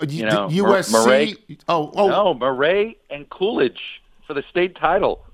[0.01, 0.93] Uh, You know, Mur- USC.
[0.93, 1.37] Murray-
[1.69, 5.25] Oh, oh, No, Murray and Coolidge for the state title.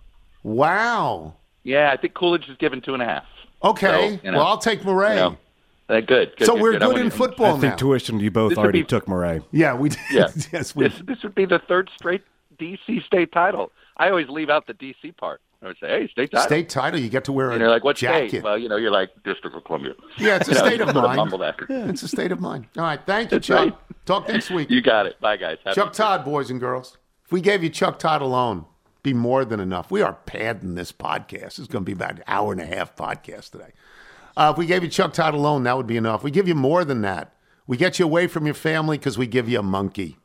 [0.42, 1.34] wow.
[1.64, 3.24] Yeah, I think Coolidge is given two and a half.
[3.62, 3.86] Okay.
[3.86, 5.10] So, you know, well, I'll take Murray.
[5.10, 5.36] You know,
[5.88, 6.46] uh, good, good.
[6.46, 6.80] so good, we're good.
[6.82, 7.76] Good in you- football I think now.
[7.76, 8.18] tuition.
[8.18, 9.42] You both This already be- took Murray.
[9.52, 10.00] yeah, we did.
[10.10, 10.26] Yeah.
[10.52, 12.22] yes, we This this would be the third straight
[12.58, 13.70] DC state title.
[13.96, 15.40] I always leave out the DC part.
[15.62, 16.46] I would say, hey, state title.
[16.46, 16.98] state title.
[16.98, 18.28] You get to wear a and you're like, what jacket.
[18.30, 18.42] state?
[18.42, 19.92] Well, you know, you're like District of Columbia.
[20.18, 21.30] yeah, it's a know, state of mind.
[21.30, 21.54] that.
[21.68, 22.66] It's a state of mind.
[22.76, 23.58] All right, thank you, That's Chuck.
[23.58, 23.76] right.
[24.04, 24.70] Talk next week.
[24.70, 25.20] You got it.
[25.20, 25.58] Bye, guys.
[25.64, 26.98] Have Chuck Todd, boys and girls.
[27.24, 28.64] If we gave you Chuck Todd alone,
[29.04, 29.90] be more than enough.
[29.92, 31.60] We are padding this podcast.
[31.60, 33.70] It's going to be about an hour and a half podcast today.
[34.36, 36.24] Uh, if we gave you Chuck Todd alone, that would be enough.
[36.24, 37.34] We give you more than that.
[37.68, 40.16] We get you away from your family because we give you a monkey.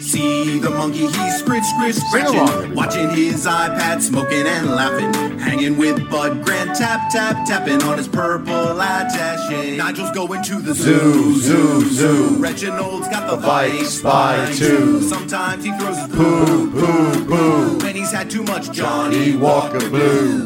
[0.00, 2.74] See the monkey, he's scritch, scritch, Sing along, scratching.
[2.74, 5.38] Watching his iPad, smoking and laughing.
[5.38, 9.76] Hanging with Bud Grant, tap, tap, tapping on his purple attache.
[9.76, 12.36] Nigel's going to the zoo, zoo, zoo.
[12.38, 15.00] Reginald's got the Vikes by two.
[15.02, 17.78] Sometimes he throws his poo, poo, poo.
[17.78, 20.44] When he's had too much Johnnie Walker Blue.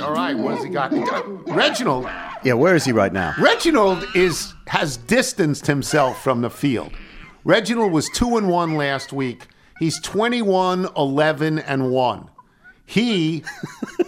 [0.00, 0.92] All right, what has he got?
[1.54, 2.08] Reginald.
[2.44, 3.34] Yeah, where is he right now?
[3.38, 6.92] Reginald is has distanced himself from the field.
[7.46, 9.46] Reginald was 2 and 1 last week.
[9.78, 12.30] He's 21 11 and 1.
[12.84, 13.44] He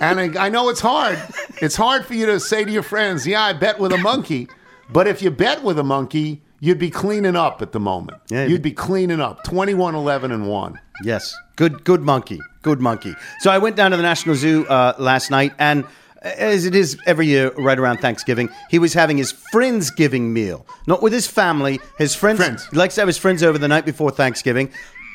[0.01, 1.20] and I, I know it's hard.
[1.62, 4.49] It's hard for you to say to your friends, "Yeah, I bet with a monkey."
[4.91, 8.18] But if you bet with a monkey, you'd be cleaning up at the moment.
[8.28, 8.47] Yeah.
[8.47, 9.45] You'd be cleaning up.
[9.45, 10.80] 21 11 and 1.
[11.05, 13.14] Yes, good, good monkey, good monkey.
[13.39, 15.84] So I went down to the National Zoo uh, last night, and
[16.22, 21.02] as it is every year, right around Thanksgiving, he was having his friendsgiving meal, not
[21.02, 21.80] with his family.
[21.98, 22.66] His friends, Friends.
[22.70, 24.70] He likes to have his friends over the night before Thanksgiving.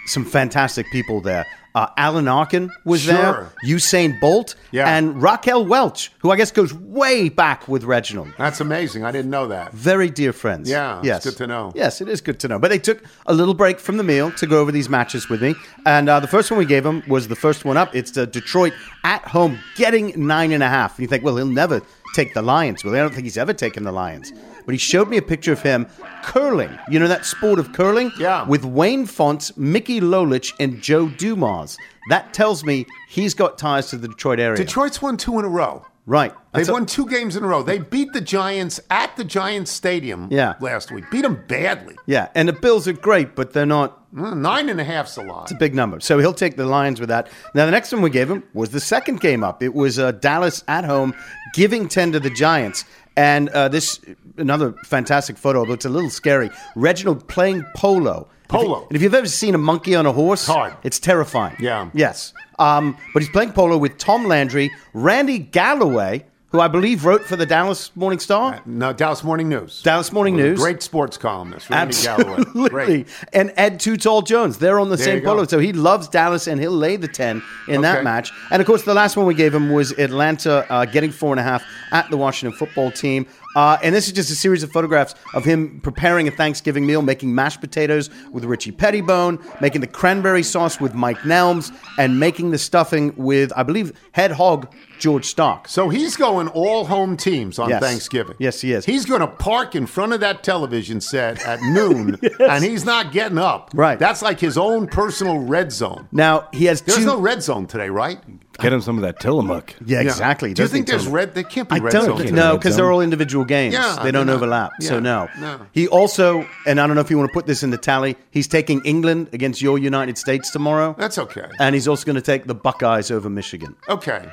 [0.05, 1.45] Some fantastic people there.
[1.75, 3.13] Uh, Alan Arkin was Sure.
[3.13, 3.51] there.
[3.65, 4.55] Usain Bolt.
[4.71, 4.87] Yeah.
[4.95, 8.29] And Raquel Welch, who I guess goes way back with Reginald.
[8.37, 9.03] That's amazing.
[9.03, 9.73] I didn't know that.
[9.73, 10.69] Very dear friends.
[10.69, 11.23] Yeah, it's yes.
[11.23, 11.71] good to know.
[11.75, 12.59] Yes, it is good to know.
[12.59, 15.41] But they took a little break from the meal to go over these matches with
[15.41, 15.55] me.
[15.85, 17.95] And uh, the first one we gave them was the first one up.
[17.95, 20.91] It's the Detroit at home getting nine and a half.
[20.97, 21.81] And you think, well, he'll never
[22.13, 22.83] take the Lions.
[22.83, 24.31] Well, I don't think he's ever taken the Lions.
[24.65, 25.87] But he showed me a picture of him
[26.23, 26.77] curling.
[26.89, 28.11] You know that sport of curling?
[28.17, 28.45] Yeah.
[28.47, 31.77] With Wayne Fontes, Mickey Lolich, and Joe Dumars.
[32.09, 34.57] That tells me he's got ties to the Detroit area.
[34.57, 35.85] Detroit's won two in a row.
[36.05, 36.33] Right.
[36.53, 37.63] They've won two games in a row.
[37.63, 40.55] They beat the Giants at the Giants Stadium Yeah.
[40.59, 41.05] last week.
[41.09, 41.95] Beat them badly.
[42.05, 45.23] yeah, and the Bills are great, but they're not Uh, Nine and a half's a
[45.23, 45.43] lot.
[45.43, 45.99] It's a big number.
[45.99, 47.29] So he'll take the Lions with that.
[47.55, 49.63] Now, the next one we gave him was the second game up.
[49.63, 51.15] It was uh, Dallas at home
[51.55, 52.85] giving 10 to the Giants.
[53.15, 53.99] And uh, this,
[54.37, 56.49] another fantastic photo, although it's a little scary.
[56.75, 58.27] Reginald playing polo.
[58.47, 58.63] Polo.
[58.63, 60.73] If you- and if you've ever seen a monkey on a horse, Hard.
[60.83, 61.55] it's terrifying.
[61.59, 61.89] Yeah.
[61.93, 62.33] Yes.
[62.59, 67.35] Um, but he's playing polo with Tom Landry, Randy Galloway, who I believe wrote for
[67.35, 68.61] the Dallas Morning Star.
[68.67, 69.81] No, Dallas Morning News.
[69.81, 70.59] Dallas Morning News.
[70.59, 71.95] Great sports columnist, Randy.
[71.95, 72.69] Absolutely.
[72.69, 73.07] Great.
[73.33, 74.59] And Ed Tall Jones.
[74.59, 75.45] They're on the There same polo.
[75.45, 78.31] So he loves Dallas and he'll lay the 10 in that match.
[78.51, 81.39] And of course, the last one we gave him was Atlanta uh, getting four and
[81.39, 83.25] a half at the Washington football team.
[83.55, 87.01] Uh, and this is just a series of photographs of him preparing a Thanksgiving meal,
[87.01, 92.51] making mashed potatoes with Richie Petitbon, making the cranberry sauce with Mike Nelms, and making
[92.51, 95.67] the stuffing with, I believe, head hog George Starke.
[95.67, 97.81] So he's going all home teams on Yes.
[97.81, 98.35] Thanksgiving.
[98.39, 98.85] Yes, he is.
[98.85, 103.11] He's going to park in front of that television set at noon, and he's not
[103.11, 103.71] getting up.
[103.73, 103.99] Right.
[103.99, 106.07] That's like his own personal red zone.
[106.11, 107.05] Now, he has There's two.
[107.05, 108.19] no red zone today, right?
[108.63, 109.75] Get him some of that Tillamook.
[109.85, 110.53] yeah, exactly.
[110.53, 111.35] Do you think there's red?
[111.35, 112.33] There can't be I red don't zone.
[112.33, 113.73] no, because they're all individual games.
[113.75, 114.71] Yeah, they don't they're not- overlap.
[114.81, 115.29] So yeah, no.
[115.39, 115.67] no.
[115.73, 118.15] He also, and I don't know if you want to put this in the tally.
[118.31, 121.47] He's taking England against your United States tomorrow, That's okay.
[121.59, 123.75] and he's also going to take the Buckeyes over Michigan.
[123.89, 124.27] Okay.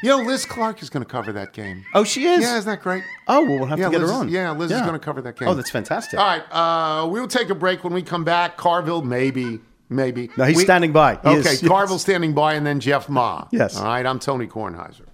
[0.00, 1.84] You know, Liz Clark is going to cover that game.
[1.92, 2.40] Oh, she is.
[2.42, 3.02] Yeah, isn't that great?
[3.26, 4.28] Oh, well, we'll have Yeah, to get Liz her is- on.
[4.28, 5.48] yeah, Liz is gonna cover that game.
[5.48, 6.20] Oh, that's fantastic.
[6.20, 8.56] All right, uh, we'll take a break when we come back.
[8.56, 9.58] Carville, maybe,
[9.88, 10.30] maybe.
[10.36, 11.14] No, he's We- standing by.
[11.14, 12.00] He okay, is, yes.
[12.02, 13.46] Standing by, and then Jeff Ma.
[13.50, 13.76] Yes.
[13.76, 15.06] All right, I'm Tony Kornheiser.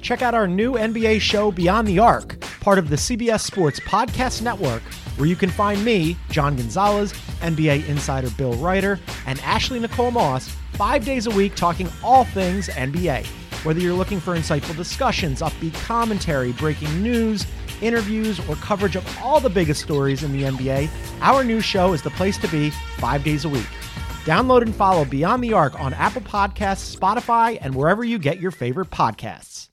[0.00, 4.42] Check out our new NBA show, Beyond the Arc, part of the CBS Sports Podcast
[4.42, 4.82] Network,
[5.16, 10.48] where you can find me, John Gonzalez, NBA insider Bill Reiter, and Ashley Nicole Moss
[10.74, 13.24] five days a week talking all things NBA.
[13.64, 17.46] Whether you're looking for insightful discussions, upbeat commentary, breaking news,
[17.84, 20.88] interviews, or coverage of all the biggest stories in the NBA,
[21.20, 23.66] our new show is the place to be five days a week.
[24.24, 28.50] Download and follow Beyond the Arc on Apple Podcasts, Spotify, and wherever you get your
[28.50, 29.68] favorite podcasts.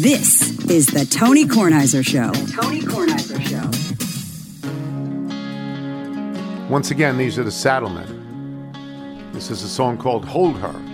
[0.00, 2.32] This is the Tony Kornheiser Show.
[2.54, 3.66] Tony Kornheiser Show.
[6.68, 9.30] Once again, these are the Saddlemen.
[9.32, 10.89] This is a song called Hold Her.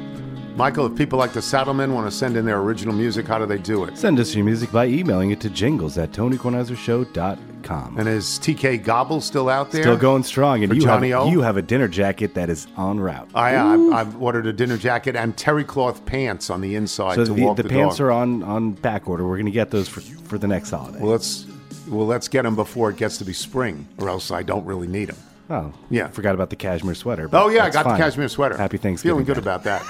[0.57, 3.44] Michael, if people like the Saddlemen want to send in their original music, how do
[3.44, 3.98] they do it?
[3.98, 7.98] Send us your music by emailing it to jingles at tonykornheisershow.com.
[7.98, 9.82] And is TK Gobble still out there?
[9.82, 11.30] Still going strong, and For you Johnny have, O?
[11.30, 13.28] you have a dinner jacket that is en route.
[13.34, 17.26] I, I've, I've ordered a dinner jacket and terry cloth pants on the inside so
[17.26, 18.07] to the, walk the the, pants dog.
[18.07, 19.28] are on on back order.
[19.28, 21.00] We're going to get those for for the next holiday.
[21.00, 21.44] Well, let's
[21.86, 24.88] well let's get them before it gets to be spring, or else I don't really
[24.88, 25.18] need them.
[25.51, 26.09] Oh, yeah.
[26.09, 27.28] Forgot about the cashmere sweater.
[27.32, 27.94] Oh yeah, I got fine.
[27.94, 28.57] the cashmere sweater.
[28.57, 29.14] Happy Thanksgiving.
[29.14, 29.82] Feeling good about that.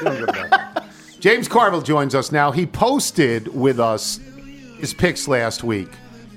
[0.00, 0.86] Feeling good about that.
[1.20, 2.50] James Carville joins us now.
[2.50, 4.18] He posted with us
[4.78, 5.88] his picks last week,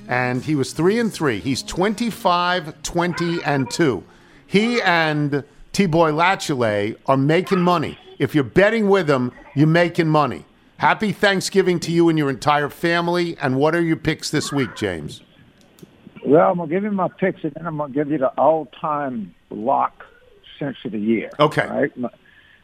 [0.07, 1.39] and he was three and three.
[1.39, 4.03] He's 25, 20, and two.
[4.45, 7.97] He and T Boy Latchley are making money.
[8.19, 10.45] If you're betting with them, you're making money.
[10.77, 13.37] Happy Thanksgiving to you and your entire family.
[13.41, 15.21] And what are your picks this week, James?
[16.25, 19.35] Well, I'm gonna give you my picks, and then I'm gonna give you the all-time
[19.49, 20.05] lock
[20.59, 21.29] since of the year.
[21.39, 21.67] Okay.
[21.67, 21.97] Right?
[21.97, 22.09] My,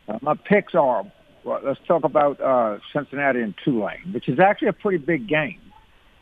[0.07, 1.05] uh, my picks are.
[1.43, 5.59] Well, let's talk about uh, Cincinnati and Tulane, which is actually a pretty big game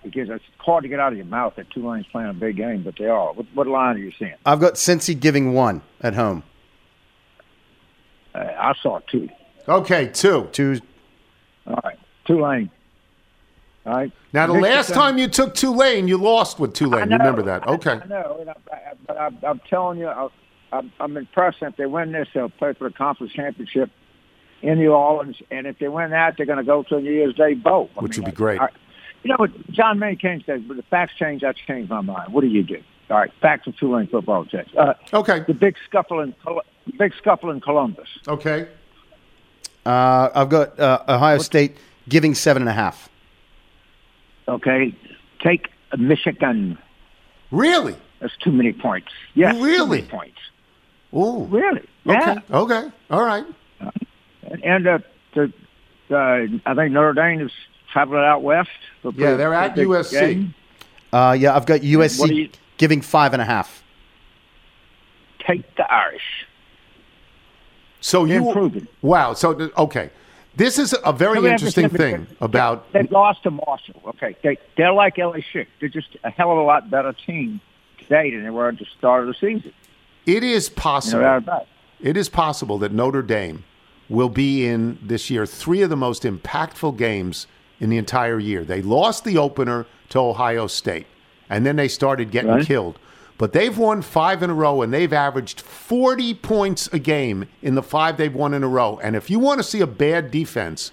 [0.04, 2.84] because it's hard to get out of your mouth that Tulane's playing a big game,
[2.84, 3.34] but they are.
[3.34, 4.36] What, what line are you seeing?
[4.46, 6.44] I've got Cincy giving one at home.
[8.34, 9.28] Uh, I saw two.
[9.68, 10.48] Okay, two.
[10.52, 10.80] Two.
[11.68, 12.70] All right, Tulane.
[13.86, 14.12] All right.
[14.32, 17.02] Now, the Michigan- last time you took Tulane, you lost with Tulane.
[17.02, 17.68] I know, Remember that?
[17.68, 18.00] Okay.
[18.04, 20.28] I know, and I, I, but I, I'm telling you, I,
[20.72, 21.58] I'm, I'm impressed.
[21.62, 23.90] If they win this, they'll play for the conference championship
[24.62, 27.12] in New Orleans, and if they win that, they're going to go to a New
[27.12, 28.60] Year's Day bowl, I Which mean, would be great.
[28.62, 28.68] I,
[29.24, 32.32] you know what John Maynard Keynes says, but the facts change, that's changed my mind.
[32.34, 32.82] What do you do?
[33.10, 34.70] All right, facts of Tulane football change.
[34.78, 35.44] Uh, okay.
[35.48, 36.62] The big scuffle in Col-
[36.98, 38.08] big scuffle in Columbus.
[38.28, 38.68] Okay.
[39.86, 41.78] Uh, I've got uh, Ohio State
[42.08, 43.10] giving seven and a half.
[44.50, 44.95] Okay,
[45.41, 46.78] take Michigan.
[47.52, 47.95] Really?
[48.20, 49.10] That's too many points.
[49.34, 50.00] Yes, too Really?
[50.02, 50.38] many points.
[51.14, 51.45] Oh.
[51.45, 51.88] Really?
[52.04, 52.39] Yeah.
[52.52, 52.89] Okay.
[53.10, 53.45] All right.
[54.43, 55.00] And, and uh,
[55.34, 55.54] the,
[56.12, 56.16] uh,
[56.66, 57.52] I think Notre Dame is
[57.91, 58.70] traveling out west.
[59.02, 60.54] for Yeah, they're at USC.
[61.14, 63.84] Uh, yeah, I've got USC you- giving five and a half.
[65.47, 66.45] Take the Irish.
[68.02, 68.88] So you improving.
[69.02, 69.34] Wow.
[69.34, 70.10] So okay,
[70.60, 74.01] this is a very Let me ask you interesting thing about They lost to Marshall.
[74.07, 75.68] Okay, they they're like LA Schick.
[75.80, 77.62] They're just a hell of a lot better team
[77.97, 79.74] today than they were at the start of the season.
[80.26, 81.22] It is possible.
[81.22, 81.68] No doubt about it.
[82.10, 83.64] It is possible that Notre Dame
[84.10, 87.47] will be in this year three of the most impactful games
[87.80, 88.64] in the entire year.
[88.64, 91.07] They lost the opener to Ohio State,
[91.49, 92.66] and then they started getting Right.
[92.66, 92.99] killed.
[93.40, 97.74] But they've won five in a row, and they've averaged 40 points a game in
[97.74, 99.00] the five they've won in a row.
[99.02, 100.92] And if you want to see a bad defense,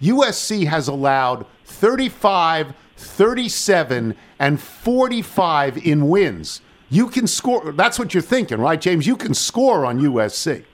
[0.00, 6.60] USC has allowed 35, 37, and 45 in wins.
[6.88, 7.72] You can score.
[7.72, 9.04] That's what you're thinking, right, James?
[9.08, 10.64] You can score on USC.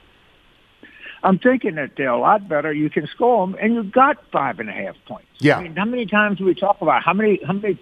[1.23, 2.71] I'm thinking that they're a lot better.
[2.71, 5.29] You can score them, and you've got five and a half points.
[5.39, 5.57] Yeah.
[5.57, 7.81] I mean, how many times do we talk about how many how many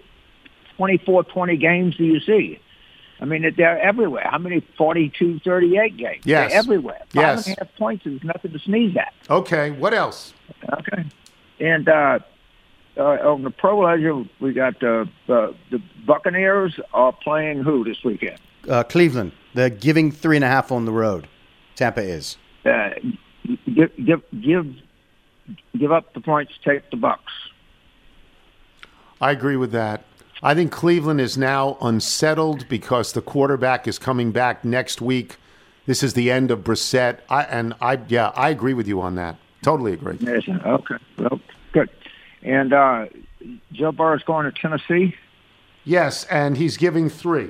[0.77, 2.57] 24, 20 games do you see?
[3.23, 4.27] I mean, they're everywhere.
[4.29, 6.21] How many 42, 38 games?
[6.25, 6.51] Yes.
[6.51, 6.99] They're everywhere.
[7.07, 7.47] Five Yes.
[7.47, 9.13] and a half points is nothing to sneeze at.
[9.29, 10.33] Okay, what else?
[10.73, 11.05] Okay.
[11.61, 12.19] And uh,
[12.97, 18.03] uh, on the pro ledger, we got uh, the the Buccaneers are playing who this
[18.03, 18.39] weekend?
[18.69, 21.29] Uh, Cleveland, they're giving three and a half on the road.
[21.77, 22.35] Tampa is.
[22.65, 22.89] Uh,
[23.73, 24.75] give give give
[25.79, 27.31] give up the points, take the Bucks.
[29.21, 30.03] I agree with that.
[30.43, 35.37] I think Cleveland is now unsettled because the quarterback is coming back next week.
[35.85, 37.19] This is the end of Brissett.
[37.29, 39.37] I and I yeah, I agree with you on that.
[39.61, 40.17] Totally agree.
[40.19, 40.43] Yes.
[40.47, 40.95] Okay.
[41.17, 41.39] Well,
[41.71, 41.89] good.
[42.41, 43.05] And uh,
[43.71, 45.15] Joe is going to Tennessee.
[45.85, 47.49] Yes, and he's giving three.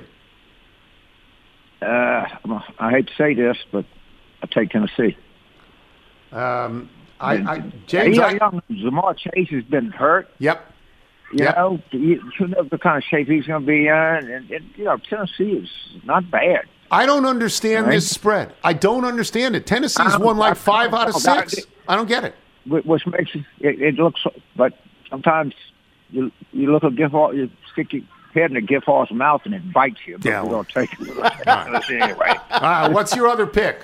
[1.82, 2.24] Uh,
[2.78, 3.84] I hate to say this, but
[4.42, 5.16] I take Tennessee.
[6.32, 6.88] Um,
[7.20, 10.28] I, I James, know, I, young Ja'Marr Chase has been hurt.
[10.38, 10.73] Yep.
[11.32, 11.56] You Yep.
[11.56, 14.64] know, you, you know the kind of shape he's going to be in, and, and
[14.76, 15.70] you know Tennessee is
[16.04, 16.62] not bad.
[16.90, 17.94] I don't understand Right.
[17.94, 18.52] this spread.
[18.62, 19.66] I don't understand it.
[19.66, 21.66] Tennessee's won like five out of six.
[21.88, 22.34] I don't get it.
[22.66, 24.22] Which makes it, it, it looks.
[24.54, 24.74] But
[25.10, 25.54] sometimes
[26.10, 28.02] you you look at gift horse, you stick your
[28.32, 30.18] head in a gift horse mouth and it bites you.
[30.18, 30.66] But Yeah, we're well.
[30.72, 32.38] going to take it anyway.
[32.50, 33.82] All right, what's your other pick?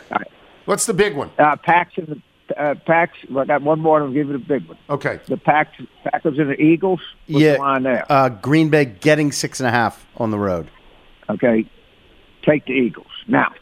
[0.67, 1.31] What's the big one?
[1.39, 2.21] Uh, the
[2.57, 3.19] uh, Packs.
[3.37, 3.99] I got one more.
[3.99, 4.79] and I'll give you the big one.
[4.89, 5.21] Okay.
[5.27, 7.01] The Packs, Packers and the Eagles.
[7.27, 7.55] What's yeah.
[7.55, 8.07] the line there?
[8.11, 10.71] Uh, Green Bay getting six and a half on the road.
[11.29, 11.65] Okay,
[12.43, 13.07] take the Eagles.
[13.29, 13.53] Now,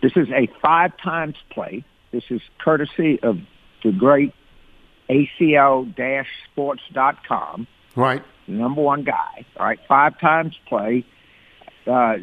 [0.00, 1.84] this is a five times play.
[2.12, 3.40] This is courtesy of
[3.82, 4.32] the great
[5.10, 7.66] ACL-sports.com.
[7.94, 8.22] Right.
[8.46, 9.44] number one guy.
[9.58, 11.04] All right, five times play.
[11.86, 12.16] Uh,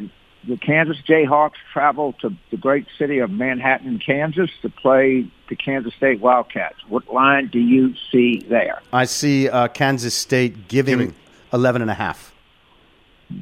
[0.47, 5.93] the Kansas Jayhawks travel to the great city of Manhattan, Kansas, to play the Kansas
[5.95, 6.77] State Wildcats.
[6.87, 8.81] What line do you see there?
[8.93, 11.15] I see uh, Kansas State giving, Giving.
[11.53, 12.33] 11 and a half.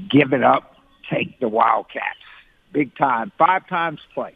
[0.09, 0.75] Give it up.
[1.09, 2.17] Take the Wildcats.
[2.73, 3.31] Big time.
[3.37, 4.35] Five times play.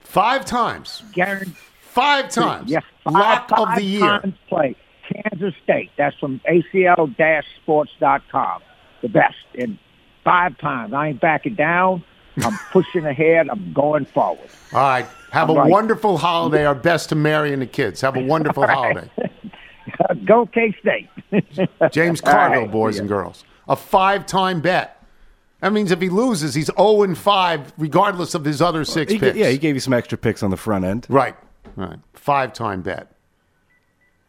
[0.00, 1.02] Five times.
[1.12, 1.54] Guaranteed.
[1.80, 2.70] Five times.
[2.70, 2.84] Yes.
[3.04, 4.00] Five, Lock of the year.
[4.00, 4.76] times play.
[5.12, 5.90] Kansas State.
[5.98, 8.62] That's from ACL-sports.com.
[9.02, 9.34] The best.
[9.58, 9.78] And
[10.24, 10.92] five times.
[10.92, 12.04] I ain't backing down.
[12.44, 13.48] I'm pushing ahead.
[13.48, 14.48] I'm going forward.
[14.72, 15.06] All right.
[15.32, 15.70] Have I'm a right.
[15.70, 16.64] wonderful holiday.
[16.64, 18.00] Our best to Mary and the kids.
[18.00, 19.08] Have a wonderful All right.
[19.18, 19.30] holiday.
[20.24, 21.08] Go K State.
[21.92, 22.70] James All right.
[22.70, 23.44] boys and girls.
[23.68, 24.96] A five time bet.
[25.60, 29.18] That means if he loses, he's 0 and 5, regardless of his other six He,
[29.18, 29.36] picks.
[29.36, 31.06] yeah, he gave you some extra picks on the front end.
[31.10, 31.36] Right.
[31.76, 31.98] Right.
[32.14, 33.12] Five time bet.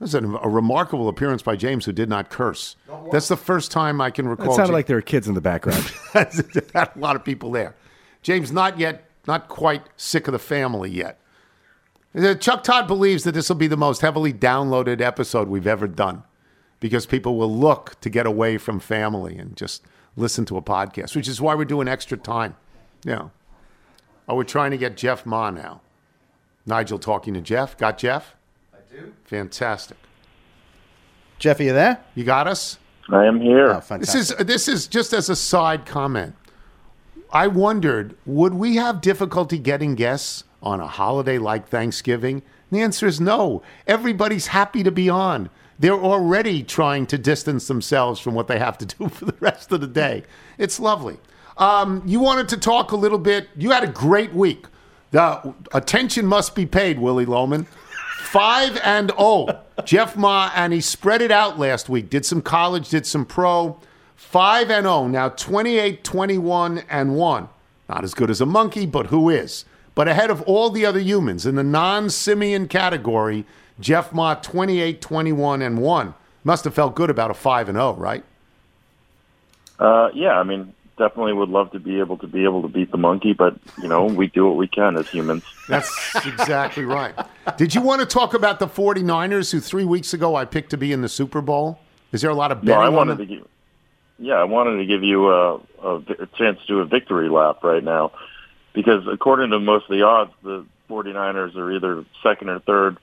[0.01, 2.75] That's a, a remarkable appearance by James, who did not curse.
[3.11, 4.51] That's the first time I can recall.
[4.51, 5.83] It sounded Ja- like there were kids in the background.
[6.13, 6.33] had
[6.75, 7.75] a lot of people there.
[8.23, 11.19] James not yet not quite sick of the family yet.
[12.17, 15.87] Uh, Chuck Todd believes that this will be the most heavily downloaded episode we've ever
[15.87, 16.23] done
[16.79, 19.83] because people will look to get away from family and just
[20.17, 22.55] listen to a podcast, which is why we're doing extra time.
[23.05, 23.29] Yeah.
[24.27, 25.81] Oh, we're trying to get Jeff Ma now.
[26.65, 27.77] Nigel talking to Jeff.
[27.77, 28.35] Got Jeff?
[28.91, 29.13] I do.
[29.25, 29.97] Fantastic.
[31.39, 31.99] Jeff, are you there?
[32.15, 32.77] You got us?
[33.09, 33.69] I am here.
[33.71, 36.35] Oh, This is this is just as a side comment.
[37.33, 42.35] I wondered, would we have difficulty getting guests on a holiday like Thanksgiving?
[42.35, 43.63] And the answer is no.
[43.87, 45.49] Everybody's happy to be on.
[45.79, 49.71] They're already trying to distance themselves from what they have to do for the rest
[49.71, 50.23] of the day.
[50.57, 51.17] It's lovely.
[51.57, 53.47] Um, you wanted to talk a little bit.
[53.55, 54.65] You had a great week.
[55.11, 57.67] The attention must be paid, Willy Loman.
[58.31, 62.09] Five and oh, Jeff Ma, and he spread it out last week.
[62.09, 63.77] Did some college, did some pro.
[64.15, 67.49] Five and oh, now 28, 21, and one.
[67.89, 69.65] Not as good as a monkey, but who is?
[69.95, 73.45] But ahead of all the other humans in the non simian category,
[73.81, 76.13] Jeff Ma 28, 21, and one.
[76.45, 78.23] Must have felt good about a five and oh, right?
[79.77, 82.91] Uh, yeah, I mean, definitely would love to be able to be able to beat
[82.91, 85.43] the monkey, but you know, we do what we can as humans.
[85.67, 85.91] That's
[86.25, 87.15] exactly right.
[87.57, 90.77] Did you want to talk about the 49ers who three weeks ago I picked to
[90.77, 91.79] be in the Super Bowl?
[92.11, 93.47] Is there a lot of No, betting I on wanted to give.
[94.19, 97.63] Yeah, I wanted to give you a, a, a chance to do a victory lap
[97.63, 98.11] right now,
[98.73, 102.97] because according to most of the odds, the 49ers are either second or third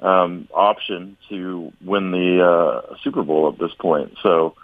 [0.00, 4.16] um, option to win the uh, Super Bowl at this point.
[4.22, 4.54] So,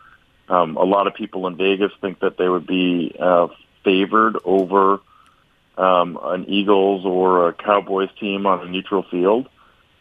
[0.50, 3.46] um, a lot of people in Vegas think that they would be uh,
[3.84, 5.00] favored over
[5.78, 9.48] um, an Eagles or a Cowboys team on a neutral field.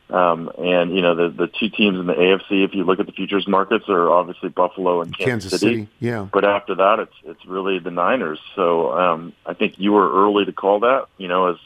[0.10, 3.06] Um, and you know the the two teams in the AFC, if you look at
[3.06, 6.28] the futures markets, are obviously Buffalo and Kansas, Kansas City, yeah.
[6.34, 8.40] But after that, it's it's really the Niners.
[8.56, 11.10] So um, I think you were early to call that.
[11.20, 11.58] You know, as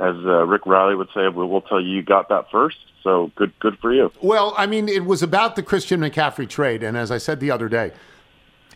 [0.00, 2.78] as uh, Rick Reilly would say, we'll, we'll tell you you got that first.
[3.02, 4.10] So good good for you.
[4.20, 7.50] Well, I mean, it was about the Christian McCaffrey trade, and as I said the
[7.50, 7.92] other day,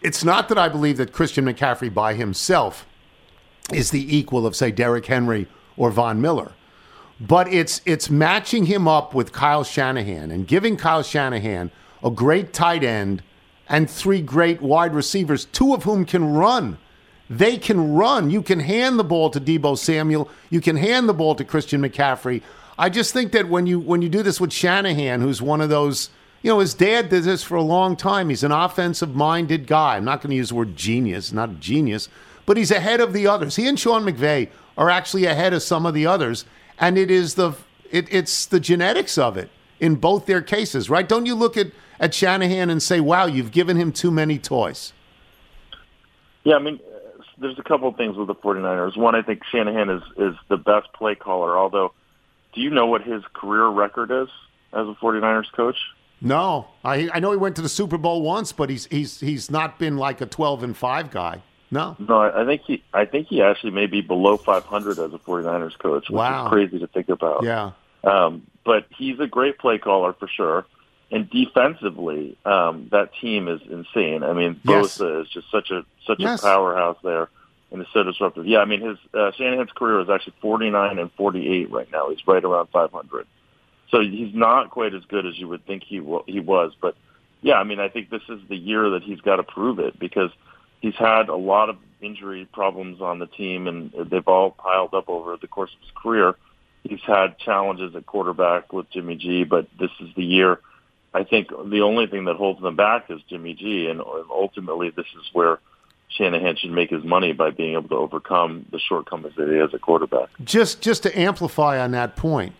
[0.03, 2.87] it's not that I believe that Christian McCaffrey by himself
[3.73, 5.47] is the equal of, say, Derrick Henry
[5.77, 6.53] or Von Miller,
[7.21, 11.71] but it's it's matching him up with Kyle Shanahan and giving Kyle Shanahan
[12.03, 13.23] a great tight end
[13.69, 16.79] and three great wide receivers, two of whom can run.
[17.31, 18.31] They can run.
[18.31, 20.29] You can hand the ball to Deebo Samuel.
[20.51, 22.43] You can hand the ball to Christian McCaffrey.
[22.79, 25.69] I just think that when you when you do this with Shanahan, who's one of
[25.69, 26.11] those,
[26.43, 28.29] you know, his dad did this for a long time.
[28.29, 29.97] He's an offensive minded guy.
[29.97, 32.09] I'm not going to use the word genius, not genius,
[32.47, 33.57] but he's ahead of the others.
[33.57, 36.45] He and Sean McVay are actually ahead of some of the others,
[36.79, 37.55] and it is the
[37.91, 39.51] it, it's the genetics of it
[39.81, 41.09] in both their cases, right?
[41.09, 41.69] Don't you look at
[42.01, 44.93] at Shanahan and say, "Wow, you've given him too many toys."
[46.43, 46.81] Yeah, I mean,
[47.39, 48.97] there's a couple of things with the 49ers.
[48.97, 51.57] One, I think Shanahan is is the best play caller.
[51.57, 51.93] Although,
[52.55, 54.29] do you know what his career record is
[54.73, 55.77] as a 49ers coach?
[56.21, 59.51] No, I I know he went to the Super Bowl once, but he's he's he's
[59.51, 61.43] not been like a 12 and 5 guy.
[61.71, 61.97] No.
[61.99, 65.19] No, I I think he I think he actually may be below 500 as a
[65.19, 66.47] 49ers coach, which Wow.
[66.47, 67.43] is crazy to think about.
[67.43, 67.73] Yeah.
[68.05, 70.65] Um, but he's a great play caller for sure.
[71.11, 74.23] And defensively, um, that team is insane.
[74.23, 74.99] I mean, Yes.
[74.99, 76.43] Bosa is just such a such Yes.
[76.43, 77.29] a powerhouse there,
[77.71, 78.47] and is so disruptive.
[78.47, 82.09] Yeah, I mean, his uh, Shanahan's career is actually 49 and 48 right now.
[82.11, 83.27] He's right around 500.
[83.91, 86.73] So he's not quite as good as you would think he wa- he was.
[86.81, 86.97] But
[87.43, 89.99] yeah, I mean, I think this is the year that he's got to prove it
[89.99, 90.31] because
[90.81, 95.09] he's had a lot of injury problems on the team, and they've all piled up
[95.09, 96.35] over the course of his career.
[96.83, 100.61] He's had challenges at quarterback with Jimmy G, but this is the year.
[101.15, 105.07] I think the only thing that holds them back is Jimmy G, and ultimately this
[105.17, 105.61] is where
[106.09, 109.73] Shanahan should make his money by being able to overcome the shortcomings that he has
[109.73, 110.29] at quarterback.
[110.43, 112.55] Just just to amplify on that point,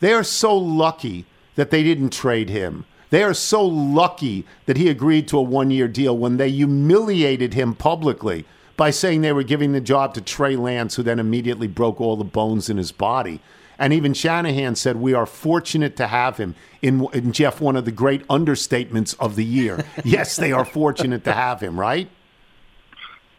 [0.00, 2.86] they are so lucky that they didn't trade him.
[3.10, 7.74] They are so lucky that he agreed to a one-year deal when they humiliated him
[7.74, 8.44] publicly
[8.76, 12.16] by saying they were giving the job to Trey Lance, who then immediately broke all
[12.16, 13.40] the bones in his body.
[13.78, 17.84] And even Shanahan said, "We are fortunate to have him." In, in Jeff, one of
[17.84, 19.84] the great understatements of the year.
[20.04, 21.78] yes, they are fortunate to have him.
[21.78, 22.08] Right?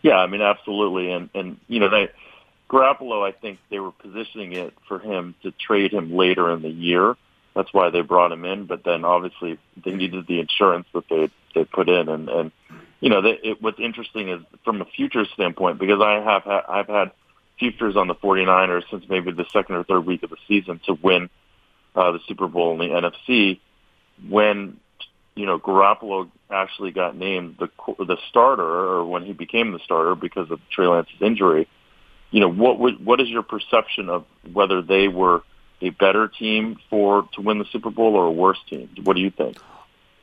[0.01, 1.11] Yeah, I mean, absolutely.
[1.11, 2.09] And, and you know, they,
[2.69, 6.69] Garoppolo, I think they were positioning it for him to trade him later in the
[6.69, 7.15] year.
[7.55, 8.65] That's why they brought him in.
[8.65, 12.07] But then obviously they needed the insurance that they, they put in.
[12.07, 12.51] And, and
[13.01, 16.65] you know, they, it, what's interesting is from a future standpoint, because I have, ha-
[16.67, 17.11] I've had
[17.59, 20.93] futures on the 49ers since maybe the second or third week of the season to
[20.93, 21.29] win
[21.95, 23.59] uh, the Super Bowl in the NFC.
[24.27, 24.79] When
[25.35, 27.69] you know Garoppolo actually got named the
[28.03, 31.67] the starter, or when he became the starter because of Trey Lance's injury,
[32.31, 35.43] you know, what would what is your perception of whether they were
[35.81, 38.89] a better team for to win the Super Bowl or a worse team?
[39.03, 39.57] What do you think?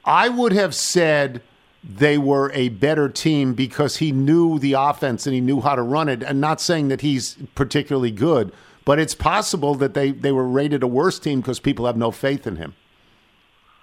[0.04, 1.42] I would have said
[1.88, 5.82] they were a better team because he knew the offense and he knew how to
[5.82, 6.22] run it.
[6.22, 8.52] And not saying that he's particularly good,
[8.84, 12.10] but it's possible that they, they were rated a worse team because people have no
[12.10, 12.74] faith in him.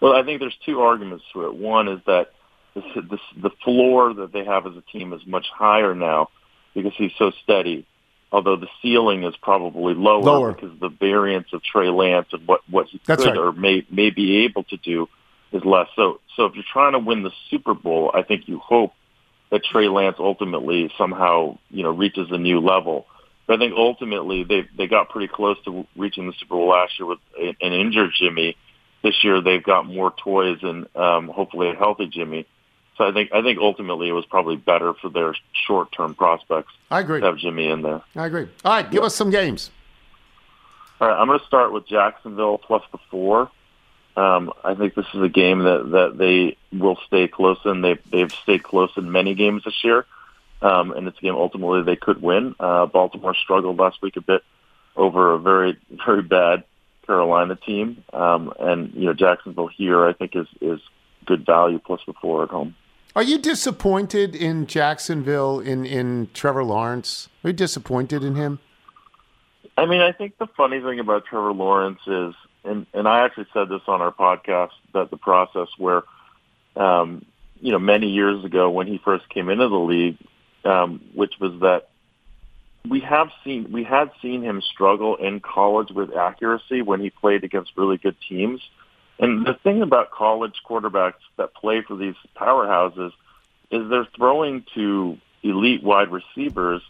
[0.01, 1.55] Well, I think there's two arguments to it.
[1.55, 2.33] One is that
[2.73, 6.29] this, this, the floor that they have as a team is much higher now
[6.73, 7.85] because he's so steady.
[8.33, 10.53] Although the ceiling is probably lower, Lower.
[10.53, 13.37] because the variance of Trey Lance and what what he That's could right.
[13.37, 15.07] or may may be able to do
[15.53, 15.87] is less.
[15.95, 18.93] So so if you're trying to win the Super Bowl, I think you hope
[19.51, 23.05] that Trey Lance ultimately somehow you know reaches a new level.
[23.47, 26.99] But I think ultimately they they got pretty close to reaching the Super Bowl last
[26.99, 28.57] year with an injured Jimmy.
[29.03, 32.47] This year they've got more toys and um, hopefully a healthy Jimmy.
[32.97, 35.35] So I think I think ultimately it was probably better for their
[35.67, 37.19] short term prospects I agree.
[37.19, 38.01] to have Jimmy in there.
[38.15, 38.47] I agree.
[38.63, 39.71] All right, give us some games.
[41.01, 43.51] All right, I'm going to start with Jacksonville plus the four.
[44.15, 47.81] Um, I think this is a game that, that they will stay close in.
[47.81, 50.05] They've, they've stayed close in many games this year,
[50.61, 52.55] um, and it's a game ultimately they could win.
[52.59, 54.43] Uh, Baltimore struggled last week a bit
[54.95, 56.63] over a very, very bad
[57.05, 60.79] Carolina team, um, and you know Jacksonville here I think is is
[61.25, 62.75] good value plus the four at home.
[63.15, 67.29] Are you disappointed in Jacksonville in, in Trevor Lawrence?
[67.43, 68.59] Are you disappointed in him?
[69.77, 72.33] I mean, I think the funny thing about Trevor Lawrence is,
[72.63, 76.03] and and I actually said this on our podcast that the process where,
[76.75, 77.25] um,
[77.59, 80.17] you know, many years ago when he first came into the league,
[80.65, 81.89] um, which was that
[82.87, 87.43] we have seen we had seen him struggle in college with accuracy when he played
[87.43, 88.61] against really good teams.
[89.19, 93.11] And the thing about college quarterbacks that play for these powerhouses
[93.69, 96.81] is they're throwing to elite wide receivers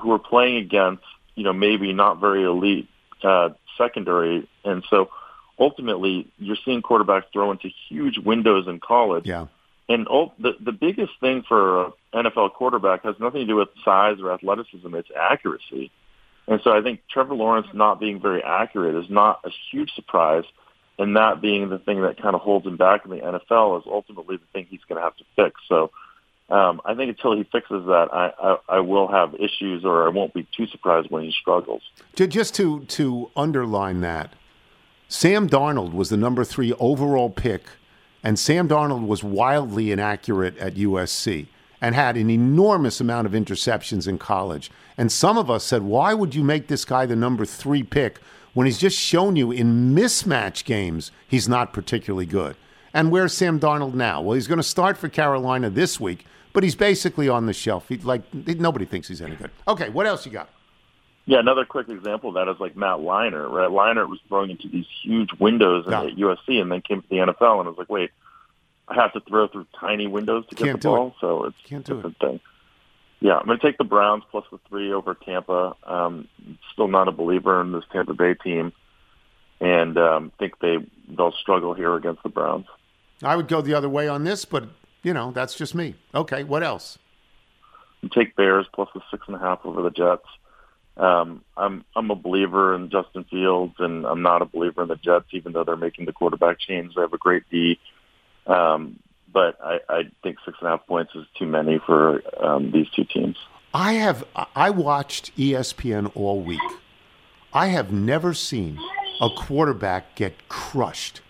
[0.00, 1.02] who are playing against,
[1.34, 2.88] you know, maybe not very elite
[3.22, 4.48] uh, secondary.
[4.64, 5.10] And so
[5.58, 9.26] ultimately you're seeing quarterbacks throw into huge windows in college.
[9.26, 9.46] Yeah.
[9.88, 11.92] And ul- the the biggest thing for an
[12.26, 15.90] NFL quarterback has nothing to do with size or athleticism; it's accuracy.
[16.46, 20.44] And so I think Trevor Lawrence not being very accurate is not a huge surprise,
[20.98, 23.84] and that being the thing that kind of holds him back in the NFL is
[23.86, 25.60] ultimately the thing he's going to have to fix.
[25.68, 25.90] So
[26.50, 30.08] um, I think until he fixes that, I, I, I will have issues, or I
[30.10, 31.82] won't be too surprised when he struggles.
[32.16, 34.32] Ju- Just to to underline that,
[35.08, 37.62] Sam Darnold was the number three overall pick,
[38.24, 41.46] and Sam Darnold was wildly inaccurate at USC
[41.80, 44.70] and had an enormous amount of interceptions in college.
[44.96, 48.18] And some of us said, why would you make this guy the number three pick
[48.52, 52.56] when he's just shown you in mismatch games he's not particularly good?
[52.92, 54.20] And where's Sam Darnold now?
[54.20, 57.88] Well, he's going to start for Carolina this week, but he's basically on the shelf.
[57.88, 59.50] He, like nobody thinks he's any good.
[59.66, 60.48] Okay, what else you got?
[61.26, 63.68] Yeah, another quick example of that is like Matt Leinart, right?
[63.68, 66.04] Leinart was throwing into these huge windows in Yeah.
[66.04, 68.10] at USC and then came to the NFL and was like, wait,
[68.88, 70.96] I have to throw through tiny windows to get Can't the do it.
[70.96, 71.14] ball?
[71.20, 72.40] So it's Can't a do different thing.
[73.20, 75.74] Yeah, I'm going to take the Browns plus the three over Tampa.
[75.84, 76.28] Um,
[76.72, 78.72] still not a believer in this Tampa Bay team,
[79.60, 80.78] and um, think they
[81.08, 82.66] they'll struggle here against the Browns.
[83.22, 84.68] I would go the other way on this, but
[85.02, 85.94] you know that's just me.
[86.14, 86.98] Okay, what else?
[88.02, 90.26] You take Bears plus the six and a half over the Jets.
[90.96, 94.96] Um, I'm I'm a believer in Justin Fields, and I'm not a believer in the
[94.96, 96.94] Jets, even though they're making the quarterback change.
[96.94, 97.78] They have a great D,
[98.46, 98.98] um,
[99.32, 102.88] but I, I think six and a half points is too many for um, these
[102.90, 103.36] two teams.
[103.72, 104.24] I have
[104.56, 106.60] I watched ESPN all week.
[107.52, 108.78] I have never seen
[109.20, 111.20] a quarterback get crushed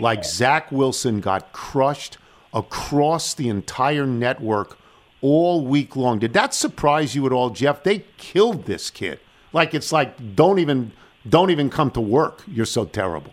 [0.00, 2.18] like Zach Wilson got crushed
[2.56, 4.78] across the entire network
[5.20, 6.18] all week long.
[6.18, 7.82] Did that surprise you at all, Jeff?
[7.84, 9.20] They killed this kid.
[9.52, 10.92] Like it's like don't even
[11.28, 12.42] don't even come to work.
[12.48, 13.32] You're so terrible.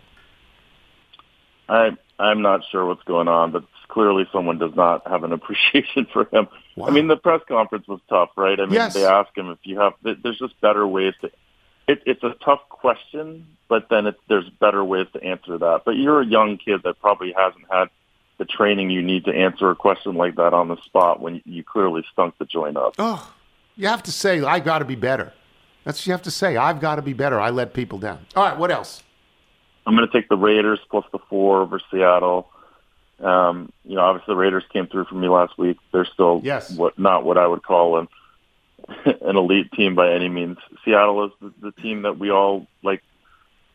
[1.69, 6.05] I I'm not sure what's going on, but clearly someone does not have an appreciation
[6.11, 6.47] for him.
[6.83, 8.59] I mean, the press conference was tough, right?
[8.59, 8.93] I mean, Yes.
[8.93, 9.93] they ask him if you have.
[10.01, 11.31] There's just better ways to.
[11.87, 15.81] It, it's a tough question, but then it, there's better ways to answer that.
[15.85, 17.89] But you're a young kid that probably hasn't had
[18.43, 21.63] the training you need to answer a question like that on the spot when you
[21.63, 22.93] clearly stunk the joint up.
[22.99, 23.33] Oh,
[23.77, 25.31] you have to say I got to be better.
[25.85, 26.57] That's what you have to say.
[26.57, 27.39] I've got to be better.
[27.39, 28.25] I let people down.
[28.35, 29.01] All right, what else?
[29.85, 32.49] I'm going to take the Raiders plus the four over Seattle.
[33.21, 35.77] Um, you know, obviously the Raiders came through for me last week.
[35.93, 36.71] They're still Yes.
[36.75, 38.07] what not what I would call an
[39.21, 40.57] an elite team by any means.
[40.83, 43.01] Seattle is the, the team that we all like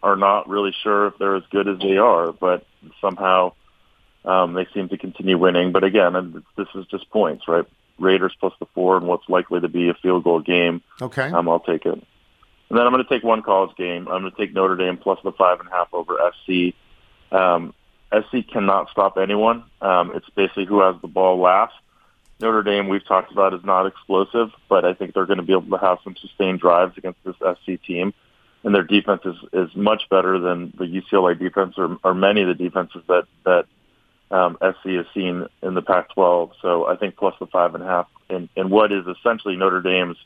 [0.03, 2.67] are not really sure if they're as good as they are, but
[3.01, 3.53] somehow
[4.29, 5.73] um, they seem to continue winning.
[5.73, 7.65] But again, this is just points, right?
[7.99, 10.83] Raiders plus the four and what's likely to be a field goal game.
[11.01, 11.31] Okay.
[11.31, 11.95] Um, I'll take it.
[11.95, 14.07] And then I'm going to take one college game.
[14.07, 16.75] I'm going to take Notre Dame plus the five and a half over SC.
[17.33, 17.75] Um,
[18.13, 19.65] SC cannot stop anyone.
[19.81, 21.75] Um, it's basically who has the ball last.
[22.39, 25.55] Notre Dame, we've talked about, is not explosive, but I think they're going to be
[25.55, 28.13] able to have some sustained drives against this SC team.
[28.63, 32.49] And their defense is, is much better than the UCLA defense or, or many of
[32.49, 33.67] the defenses that, that
[34.31, 36.53] um, SC has seen in the Pac-12.
[36.61, 39.81] So I think plus the five and a half in, in what is essentially Notre
[39.81, 40.17] Dame's,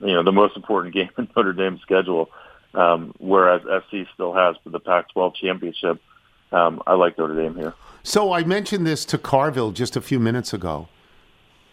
[0.00, 2.30] you know, the most important game in Notre Dame's schedule,
[2.74, 6.00] um, whereas SC still has the Pac-12 championship.
[6.52, 7.74] Um, I like Notre Dame here.
[8.02, 10.88] So I mentioned this to Carville just a few minutes ago.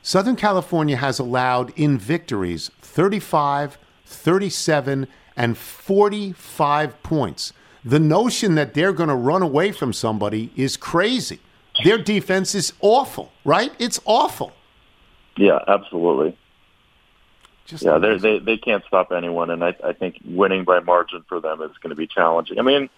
[0.01, 5.07] Southern California has allowed in victories 35, 37,
[5.37, 7.53] and 45 points.
[7.83, 11.39] The notion that they're going to run away from somebody is crazy.
[11.83, 13.71] Their defense is awful, right?
[13.79, 14.53] It's awful.
[15.37, 16.37] Yeah, absolutely.
[17.65, 21.23] Just yeah, they they they can't stop anyone, and I I think winning by margin
[21.29, 22.59] for them is going to be challenging.
[22.59, 22.89] I mean,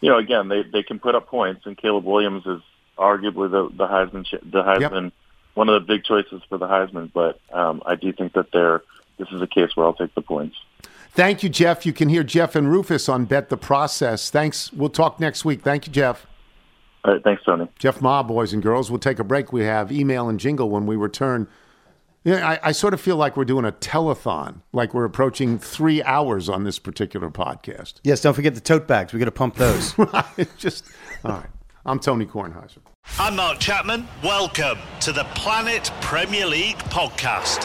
[0.00, 2.60] you know, again, they they can put up points, and Caleb Williams is
[2.96, 5.10] arguably the the Heisman the Heisman
[5.54, 7.10] one of the big choices for the Heisman.
[7.12, 8.82] But um, I do think that they're
[9.18, 10.56] this is a case where I'll take the points.
[11.12, 11.84] Thank you, Jeff.
[11.84, 14.30] You can hear Jeff and Rufus on Bet the Process.
[14.30, 14.72] Thanks.
[14.72, 15.62] We'll talk next week.
[15.62, 16.26] Thank you, Jeff.
[17.04, 17.68] All right, thanks, Tony.
[17.78, 18.90] Jeff Ma, boys and girls.
[18.90, 19.52] We'll take a break.
[19.52, 21.48] We have email and jingle when we return.
[22.24, 26.02] Yeah, I, I sort of feel like we're doing a telethon, like we're approaching three
[26.02, 27.94] hours on this particular podcast.
[28.04, 29.14] Yes, don't forget the tote bags.
[29.14, 29.94] We got to pump those.
[30.58, 30.84] Just
[31.24, 31.46] all right.
[31.86, 32.78] I'm Tony Kornheiser.
[33.18, 34.06] I'm Mark Chapman.
[34.22, 37.64] Welcome to the Planet Premier League podcast.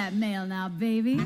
[0.00, 1.20] That mail now, baby.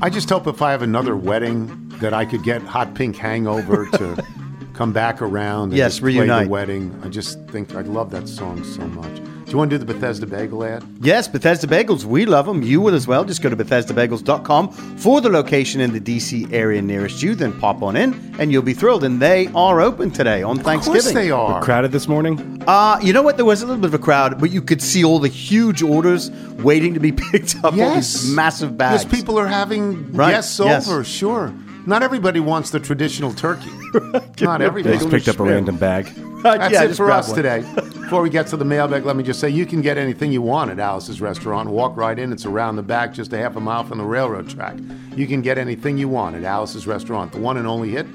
[0.00, 3.86] I just hope if I have another wedding that I could get Hot Pink Hangover
[3.90, 4.26] to
[4.74, 6.46] come back around and Yes, just play reunite.
[6.46, 7.00] the wedding.
[7.04, 9.20] I just think I love that song so much.
[9.52, 10.82] Do you want to do the Bethesda Bagel ad?
[11.02, 12.06] Yes, Bethesda Bagels.
[12.06, 12.62] We love them.
[12.62, 13.22] You will as well.
[13.22, 17.34] Just go to BethesdaBagels.com for the location in the DC area nearest you.
[17.34, 19.04] Then pop on in and you'll be thrilled.
[19.04, 21.12] And they are open today on Thanksgiving.
[21.12, 21.62] they are.
[21.62, 22.64] Crowded this morning?
[22.66, 23.36] Uh, you know what?
[23.36, 25.82] There was a little bit of a crowd, but you could see all the huge
[25.82, 26.30] orders
[26.62, 27.74] waiting to be picked up.
[27.74, 28.22] All Yes.
[28.22, 29.04] these massive bags.
[29.04, 30.88] Because people are having Right, guests yes.
[30.88, 31.52] over, sure.
[31.86, 33.70] Not everybody wants the traditional turkey.
[34.40, 34.82] Not everybody.
[34.96, 36.06] They just picked up a random bag.
[36.42, 37.36] That's Yeah, it for us one.
[37.36, 37.60] today.
[37.74, 40.42] Before we get to the mailbag, let me just say you can get anything you
[40.42, 41.68] want at Alice's restaurant.
[41.70, 42.32] Walk right in.
[42.32, 44.76] It's around the back, just a half a mile from the railroad track.
[45.16, 47.32] You can get anything you want at Alice's restaurant.
[47.32, 48.06] The one and only hit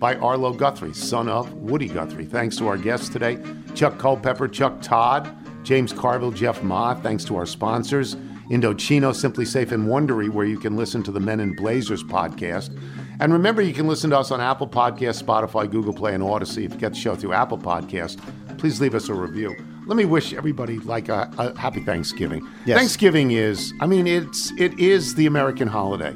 [0.00, 2.24] by Arlo Guthrie, son of Woody Guthrie.
[2.26, 3.38] Thanks to our guests today
[3.74, 6.94] Chuck Culpepper, Chuck Todd, James Carville, Jeff Ma.
[6.94, 8.16] Thanks to our sponsors
[8.50, 12.76] Indochino, SimpliSafe, and Wondery, where you can listen to the Men in Blazers podcast.
[13.20, 16.64] And remember, you can listen to us on Apple Podcasts, Spotify, Google Play, and Audacy.
[16.64, 18.18] If you get the show through Apple Podcasts,
[18.58, 19.54] please leave us a review.
[19.86, 22.48] Let me wish everybody like a, a happy Thanksgiving.
[22.64, 22.78] Yes.
[22.78, 26.14] Thanksgiving is, I mean, it's it is the American holiday.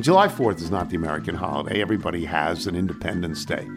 [0.00, 1.82] July 4th is not the American holiday.
[1.82, 3.68] Everybody has an Independence Day.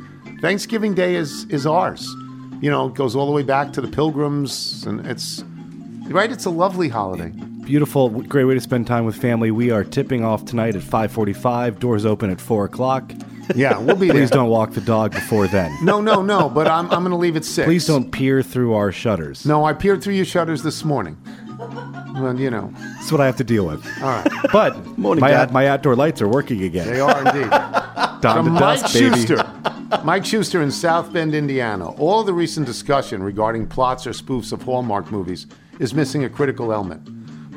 [0.41, 2.07] Thanksgiving Day is is ours.
[2.61, 5.44] You know, it goes all the way back to the Pilgrims, and it's
[6.07, 6.31] right.
[6.31, 7.34] It's a lovely holiday.
[7.65, 9.49] Beautiful, great way to spend time with family.
[9.49, 11.79] We are tipping off tonight at 5:45.
[11.79, 13.11] Doors open at four o'clock.
[13.55, 14.37] Yeah, we'll be Please there.
[14.39, 15.75] don't walk the dog before then.
[15.83, 16.47] No, no, no.
[16.49, 17.65] But I'm I'm going to leave at six.
[17.65, 19.45] Please don't peer through our shutters.
[19.47, 21.17] No, I peered through your shutters this morning.
[22.15, 22.71] Well, you know.
[22.77, 23.85] That's what I have to deal with.
[24.01, 24.27] All right.
[24.51, 25.51] But Morning, my Dad.
[25.51, 26.87] my outdoor lights are working again.
[26.87, 27.49] They are indeed.
[28.21, 29.25] Dawn From to Mike dusk, baby.
[29.25, 30.01] Schuster.
[30.03, 31.89] Mike Schuster in South Bend, Indiana.
[31.91, 35.47] All the recent discussion regarding plots or spoofs of Hallmark movies
[35.79, 37.07] is missing a critical element.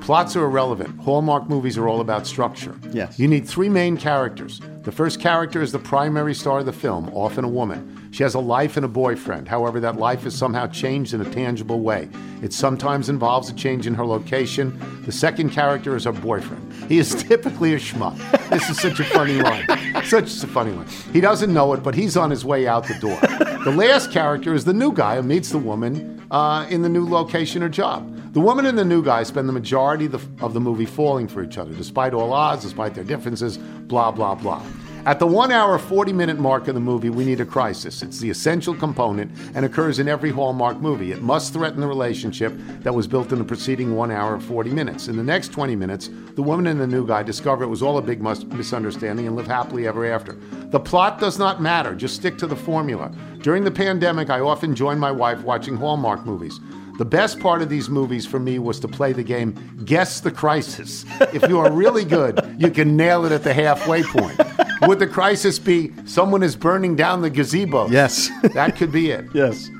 [0.00, 0.98] Plots are irrelevant.
[1.00, 2.74] Hallmark movies are all about structure.
[2.92, 3.18] Yes.
[3.18, 4.60] You need three main characters.
[4.82, 8.08] The first character is the primary star of the film, often a woman.
[8.10, 9.48] She has a life and a boyfriend.
[9.48, 12.08] However, that life is somehow changed in a tangible way.
[12.42, 14.78] It sometimes involves a change in her location.
[15.04, 16.72] The second character is her boyfriend.
[16.88, 18.16] He is typically a schmuck.
[18.48, 19.66] This is such a funny line.
[20.04, 20.86] Such a funny one.
[21.12, 23.18] He doesn't know it, but he's on his way out the door.
[23.64, 27.06] The last character is the new guy who meets the woman uh, in the new
[27.06, 28.17] location or job.
[28.38, 31.26] The woman and the new guy spend the majority of the, of the movie falling
[31.26, 34.64] for each other, despite all odds, despite their differences, blah, blah, blah.
[35.06, 38.00] At the one hour, 40 minute mark of the movie, we need a crisis.
[38.00, 41.10] It's the essential component and occurs in every Hallmark movie.
[41.10, 42.52] It must threaten the relationship
[42.82, 45.08] that was built in the preceding one hour, 40 minutes.
[45.08, 47.98] In the next 20 minutes, the woman and the new guy discover it was all
[47.98, 50.34] a big misunderstanding and live happily ever after.
[50.66, 53.10] The plot does not matter, just stick to the formula.
[53.40, 56.60] During the pandemic, I often joined my wife watching Hallmark movies.
[56.98, 59.54] The best part of these movies for me was to play the game
[59.84, 61.04] Guess the Crisis.
[61.32, 64.36] If you are really good, you can nail it at the halfway point.
[64.82, 67.88] Would the crisis be someone is burning down the gazebo?
[67.88, 68.28] Yes.
[68.52, 69.26] that could be it.
[69.32, 69.70] Yes.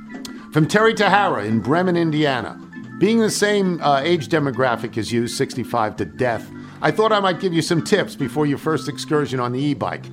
[0.52, 2.56] From Terry Tahara in Bremen, Indiana.
[3.00, 6.48] Being the same uh, age demographic as you, 65 to death,
[6.82, 9.74] I thought I might give you some tips before your first excursion on the e
[9.74, 10.04] bike.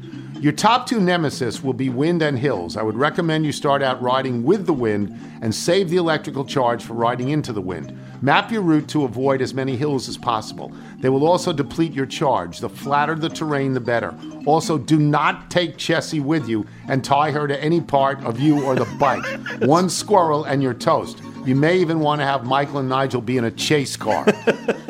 [0.45, 2.77] Your top two nemesis will be wind and hills.
[2.77, 6.83] I would recommend you start out riding with the wind and save the electrical charge
[6.83, 7.97] for riding into the wind.
[8.21, 10.71] Map your route to avoid as many hills as possible.
[10.99, 12.59] They will also deplete your charge.
[12.59, 14.13] The flatter the terrain, the better.
[14.45, 18.63] Also, do not take Chessie with you and tie her to any part of you
[18.63, 19.25] or the bike.
[19.63, 21.23] One squirrel and you're toast.
[21.43, 24.27] You may even want to have Michael and Nigel be in a chase car.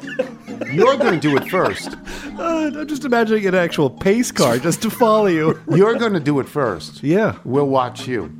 [0.72, 1.96] You're going to do it first.
[2.38, 5.60] Uh, I'm just imagining an actual pace car just to follow you.
[5.70, 7.04] You're going to do it first.
[7.04, 7.38] Yeah.
[7.44, 8.32] We'll watch you.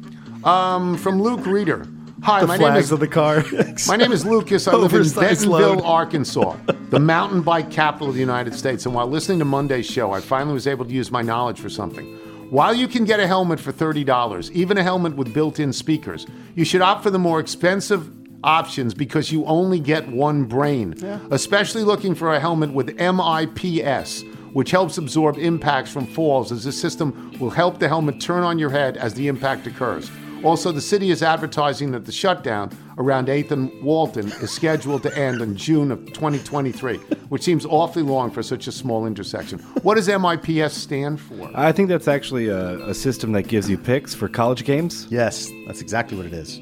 [0.43, 1.88] Um, from Luke Reeder.
[2.23, 3.43] Hi, the my name is of the car.
[3.88, 4.68] My name is Lucas.
[4.68, 5.84] I live in Bentonville, load.
[5.84, 6.56] Arkansas,
[6.89, 8.85] the mountain bike capital of the United States.
[8.88, 11.69] And while listening to Monday's show, I finally was able to use my knowledge for
[11.69, 12.06] something.
[12.49, 16.26] While you can get a helmet for $30, even a helmet with built in speakers,
[16.56, 18.10] you should opt for the more expensive
[18.45, 20.93] options because you only get one brain.
[21.31, 24.23] Especially looking for a helmet with MIPS,
[24.53, 28.57] which helps absorb impacts from falls, as this system will help the helmet turn on
[28.57, 30.09] your head as the impact occurs.
[30.43, 32.69] Also, the city is advertising that the shutdown
[32.99, 36.97] around 8th and Walton is scheduled to end in June of 2023,
[37.30, 39.57] which seems awfully long for such a small intersection.
[39.81, 41.49] What does MIPS stand for?
[41.55, 45.07] I think that's actually a, a system that gives you picks for college games.
[45.09, 46.59] Yes, that's exactly what it is.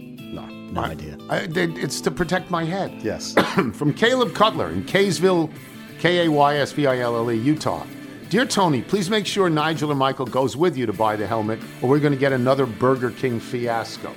[0.74, 1.18] No, idea.
[1.30, 2.92] I, they- it's to protect my head.
[3.02, 3.34] Yes.
[3.74, 5.52] From Caleb Cutler in Kaysville,
[6.00, 7.86] K A Y S V I L L E, Utah.
[8.30, 11.60] Dear Tony, please make sure Nigel and Michael goes with you to buy the helmet,
[11.84, 14.12] or we're going to get another Burger King fiasco.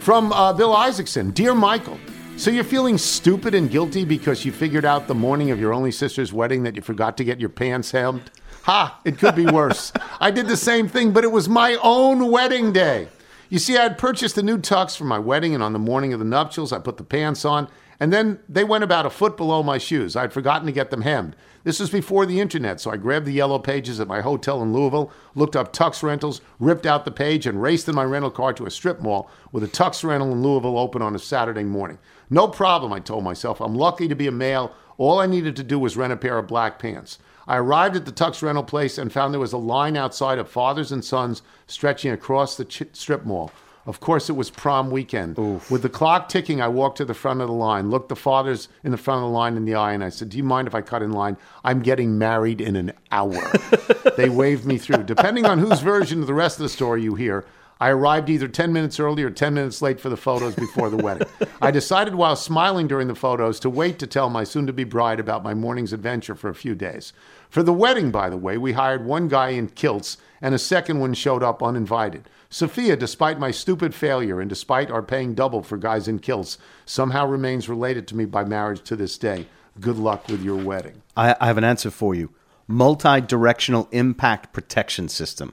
[0.00, 1.98] From uh, Bill Isaacson, Dear Michael,
[2.36, 5.90] so you're feeling stupid and guilty because you figured out the morning of your only
[5.92, 8.30] sister's wedding that you forgot to get your pants hemmed?
[8.64, 9.90] Ha, it could be worse.
[10.20, 13.08] I did the same thing, but it was my own wedding day.
[13.50, 16.12] You see, I had purchased a new tux for my wedding, and on the morning
[16.12, 17.68] of the nuptials, I put the pants on,
[17.98, 20.14] and then they went about a foot below my shoes.
[20.14, 21.34] I'd forgotten to get them hemmed.
[21.64, 24.72] This was before the internet, so I grabbed the yellow pages at my hotel in
[24.72, 28.52] Louisville, looked up tux rentals, ripped out the page, and raced in my rental car
[28.52, 31.98] to a strip mall with a tux rental in Louisville open on a Saturday morning.
[32.30, 33.60] No problem, I told myself.
[33.60, 34.72] I'm lucky to be a male.
[34.96, 37.18] All I needed to do was rent a pair of black pants.
[37.50, 40.48] I arrived at the tux rental place and found there was a line outside of
[40.48, 43.50] fathers and sons stretching across the ch- strip mall.
[43.86, 45.36] Of course, it was prom weekend.
[45.68, 48.68] With the clock ticking, I walked to the front of the line, looked the fathers
[48.84, 50.68] in the front of the line in the eye, and I said, Do you mind
[50.68, 51.36] if I cut in line?
[51.64, 53.50] I'm getting married in an hour.
[54.16, 55.02] they waved me through.
[55.02, 57.44] Depending on whose version of the rest of the story you hear,
[57.80, 60.98] I arrived either 10 minutes early or 10 minutes late for the photos before the
[60.98, 61.26] wedding.
[61.62, 64.84] I decided while smiling during the photos to wait to tell my soon to be
[64.84, 67.14] bride about my morning's adventure for a few days.
[67.50, 71.00] For the wedding, by the way, we hired one guy in kilts and a second
[71.00, 72.28] one showed up uninvited.
[72.48, 77.26] Sophia, despite my stupid failure and despite our paying double for guys in kilts, somehow
[77.26, 79.46] remains related to me by marriage to this day.
[79.80, 81.02] Good luck with your wedding.
[81.16, 82.30] I, I have an answer for you.
[82.66, 85.52] Multi-directional impact protection system.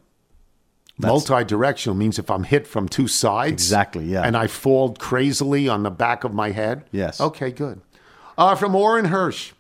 [0.99, 4.24] Multi-directional means if I'm hit from two sides, Exactly, yeah.
[4.24, 6.86] and I fall crazily on the back of my head.
[6.91, 7.22] Yes.
[7.22, 7.82] Okay, good.
[8.38, 9.52] Uh, from Orrin Hirsch.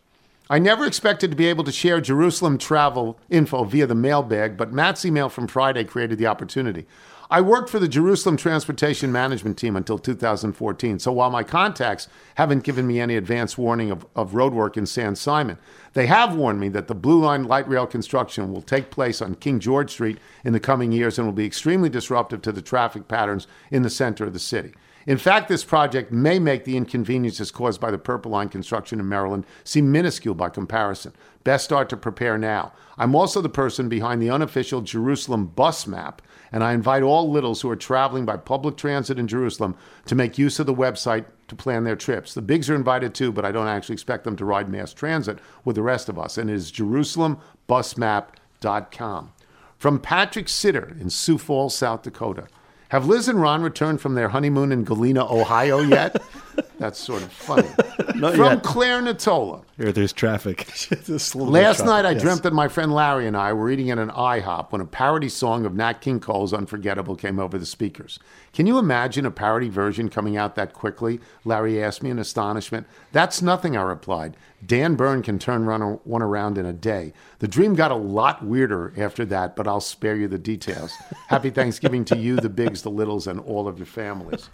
[0.49, 4.71] I never expected to be able to share Jerusalem travel info via the mailbag, but
[4.71, 6.85] Matt's email from Friday created the opportunity.
[7.29, 12.63] I worked for the Jerusalem Transportation Management Team until 2014, so while my contacts haven't
[12.63, 15.57] given me any advance warning of, of roadwork in San Simon,
[15.91, 19.35] they have warned me that the Blue Line light rail construction will take place on
[19.35, 23.09] King George Street in the coming years and will be extremely disruptive to the traffic
[23.09, 24.73] patterns in the center of the city.
[25.07, 29.07] In fact, this project may make the inconveniences caused by the Purple Line construction in
[29.07, 31.13] Maryland seem minuscule by comparison.
[31.45, 32.73] Best start to prepare now.
[32.97, 36.21] I'm also the person behind the unofficial Jerusalem bus map,
[36.51, 39.77] and I invite all littles who are traveling by public transit in Jerusalem
[40.07, 42.33] to make use of the website to plan their trips.
[42.33, 45.39] The bigs are invited too, but I don't actually expect them to ride mass transit
[45.63, 49.31] with the rest of us, and it is jerusalembusmap.com.
[49.77, 52.49] From Patrick Sitter in Sioux Falls, South Dakota.
[52.89, 56.21] Have Liz and Ron returned from their honeymoon in Galena, Ohio yet?
[56.79, 57.67] That's sort of funny.
[58.15, 58.63] Not From yet.
[58.63, 59.63] Claire Natola.
[59.77, 60.67] Here, there's traffic.
[60.75, 62.21] Just a little bit of Last night, I yes.
[62.21, 65.27] dreamt that my friend Larry and I were eating at an IHOP when a parody
[65.27, 68.19] song of Nat King Cole's Unforgettable came over the speakers.
[68.57, 71.19] Can you imagine a parody version coming out that quickly?
[71.45, 72.87] Larry asked me in astonishment.
[73.11, 74.35] That's nothing, I replied.
[74.65, 77.13] Dan Byrne can turn one around in a day.
[77.37, 80.91] The dream got a lot weirder after that, but I'll spare you the details.
[81.27, 84.49] Happy Thanksgiving to you, the bigs, the littles, and all of your families.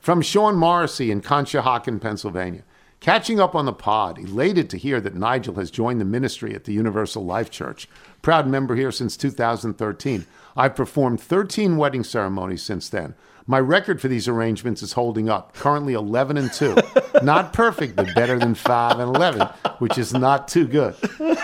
[0.00, 2.64] From Sean Morrissey in Conshohocken, Pennsylvania.
[2.98, 6.64] Catching up on the pod, elated to hear that Nigel has joined the ministry at
[6.64, 7.88] the Universal Life Church.
[8.20, 10.26] Proud member here since 2013.
[10.56, 13.14] I've performed 13 wedding ceremonies since then.
[13.46, 16.76] My record for these arrangements is holding up, currently 11 and 2.
[17.22, 19.46] Not perfect, but better than 5 and 11,
[19.78, 20.96] which is not too good.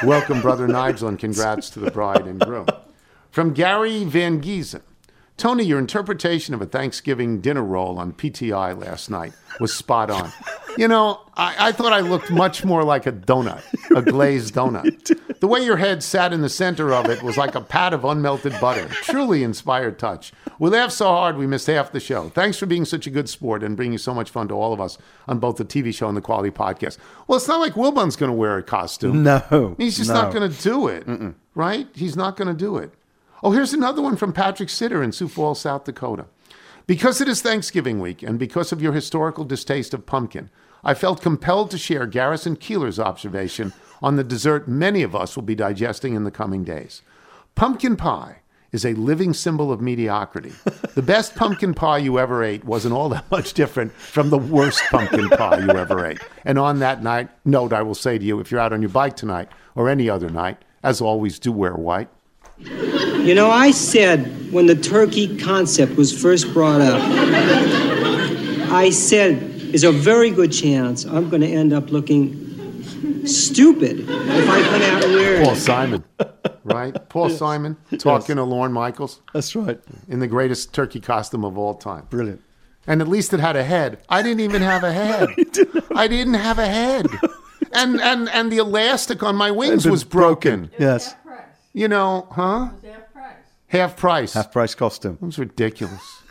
[0.03, 2.67] Welcome, Brother Nigel, and congrats to the bride and groom.
[3.31, 4.83] From Gary Van Giesen.
[5.37, 10.33] Tony, your interpretation of a Thanksgiving dinner roll on PTI last night was spot on.
[10.77, 13.63] You know, I, I thought I looked much more like a donut,
[13.95, 15.39] a glazed donut.
[15.41, 18.03] The way your head sat in the center of it was like a pat of
[18.03, 18.89] unmelted butter.
[18.89, 20.33] Truly inspired touch.
[20.59, 22.29] We laughed so hard we missed half the show.
[22.29, 24.81] Thanks for being such a good sport and bringing so much fun to all of
[24.81, 26.99] us on both the TV show and the quality podcast.
[27.27, 29.23] Well, it's not like Wilbon's going to wear a costume.
[29.23, 30.23] No, He's just no.
[30.23, 31.07] not going to do it,
[31.55, 31.89] right?
[31.95, 32.93] He's not going to do it.
[33.43, 36.27] Oh, here's another one from Patrick Sitter in Sioux Falls, South Dakota.
[36.91, 40.51] Because it is Thanksgiving week and because of your historical distaste of pumpkin,
[40.83, 43.73] I felt compelled to share Garrison Keillor's observation
[44.03, 47.03] on the dessert many of us will be digesting in the coming days.
[47.55, 48.41] Pumpkin pie
[48.73, 50.53] is a living symbol of mediocrity.
[50.97, 54.83] The best pumpkin pie you ever ate wasn't all that much different from the worst
[54.91, 56.19] pumpkin pie you ever ate.
[56.45, 58.91] And on that night, note, I will say to you, if you're out on your
[58.91, 62.09] bike tonight or any other night, as always, do wear white.
[62.65, 67.01] You know, I said when the turkey concept was first brought up,
[68.71, 72.47] I said there's a very good chance I'm going to end up looking
[73.27, 75.45] stupid if I come out wearing.
[75.45, 76.05] Paul Simon,
[76.65, 77.09] right?
[77.09, 79.21] Paul Simon talking to Lorne Michaels.
[79.33, 79.81] That's right.
[80.09, 82.07] In the greatest turkey costume of all time.
[82.11, 82.43] Brilliant.
[82.87, 83.99] And at least it had a head.
[84.09, 85.29] I didn't even have a head.
[85.95, 87.07] I didn't have a head.
[87.73, 90.71] And and and the elastic on my wings been was broken.
[90.79, 91.15] Yes.
[91.73, 92.71] You know, huh?
[92.83, 93.35] Half price.
[93.69, 95.19] Half price Half price costume.
[95.21, 96.23] That was ridiculous.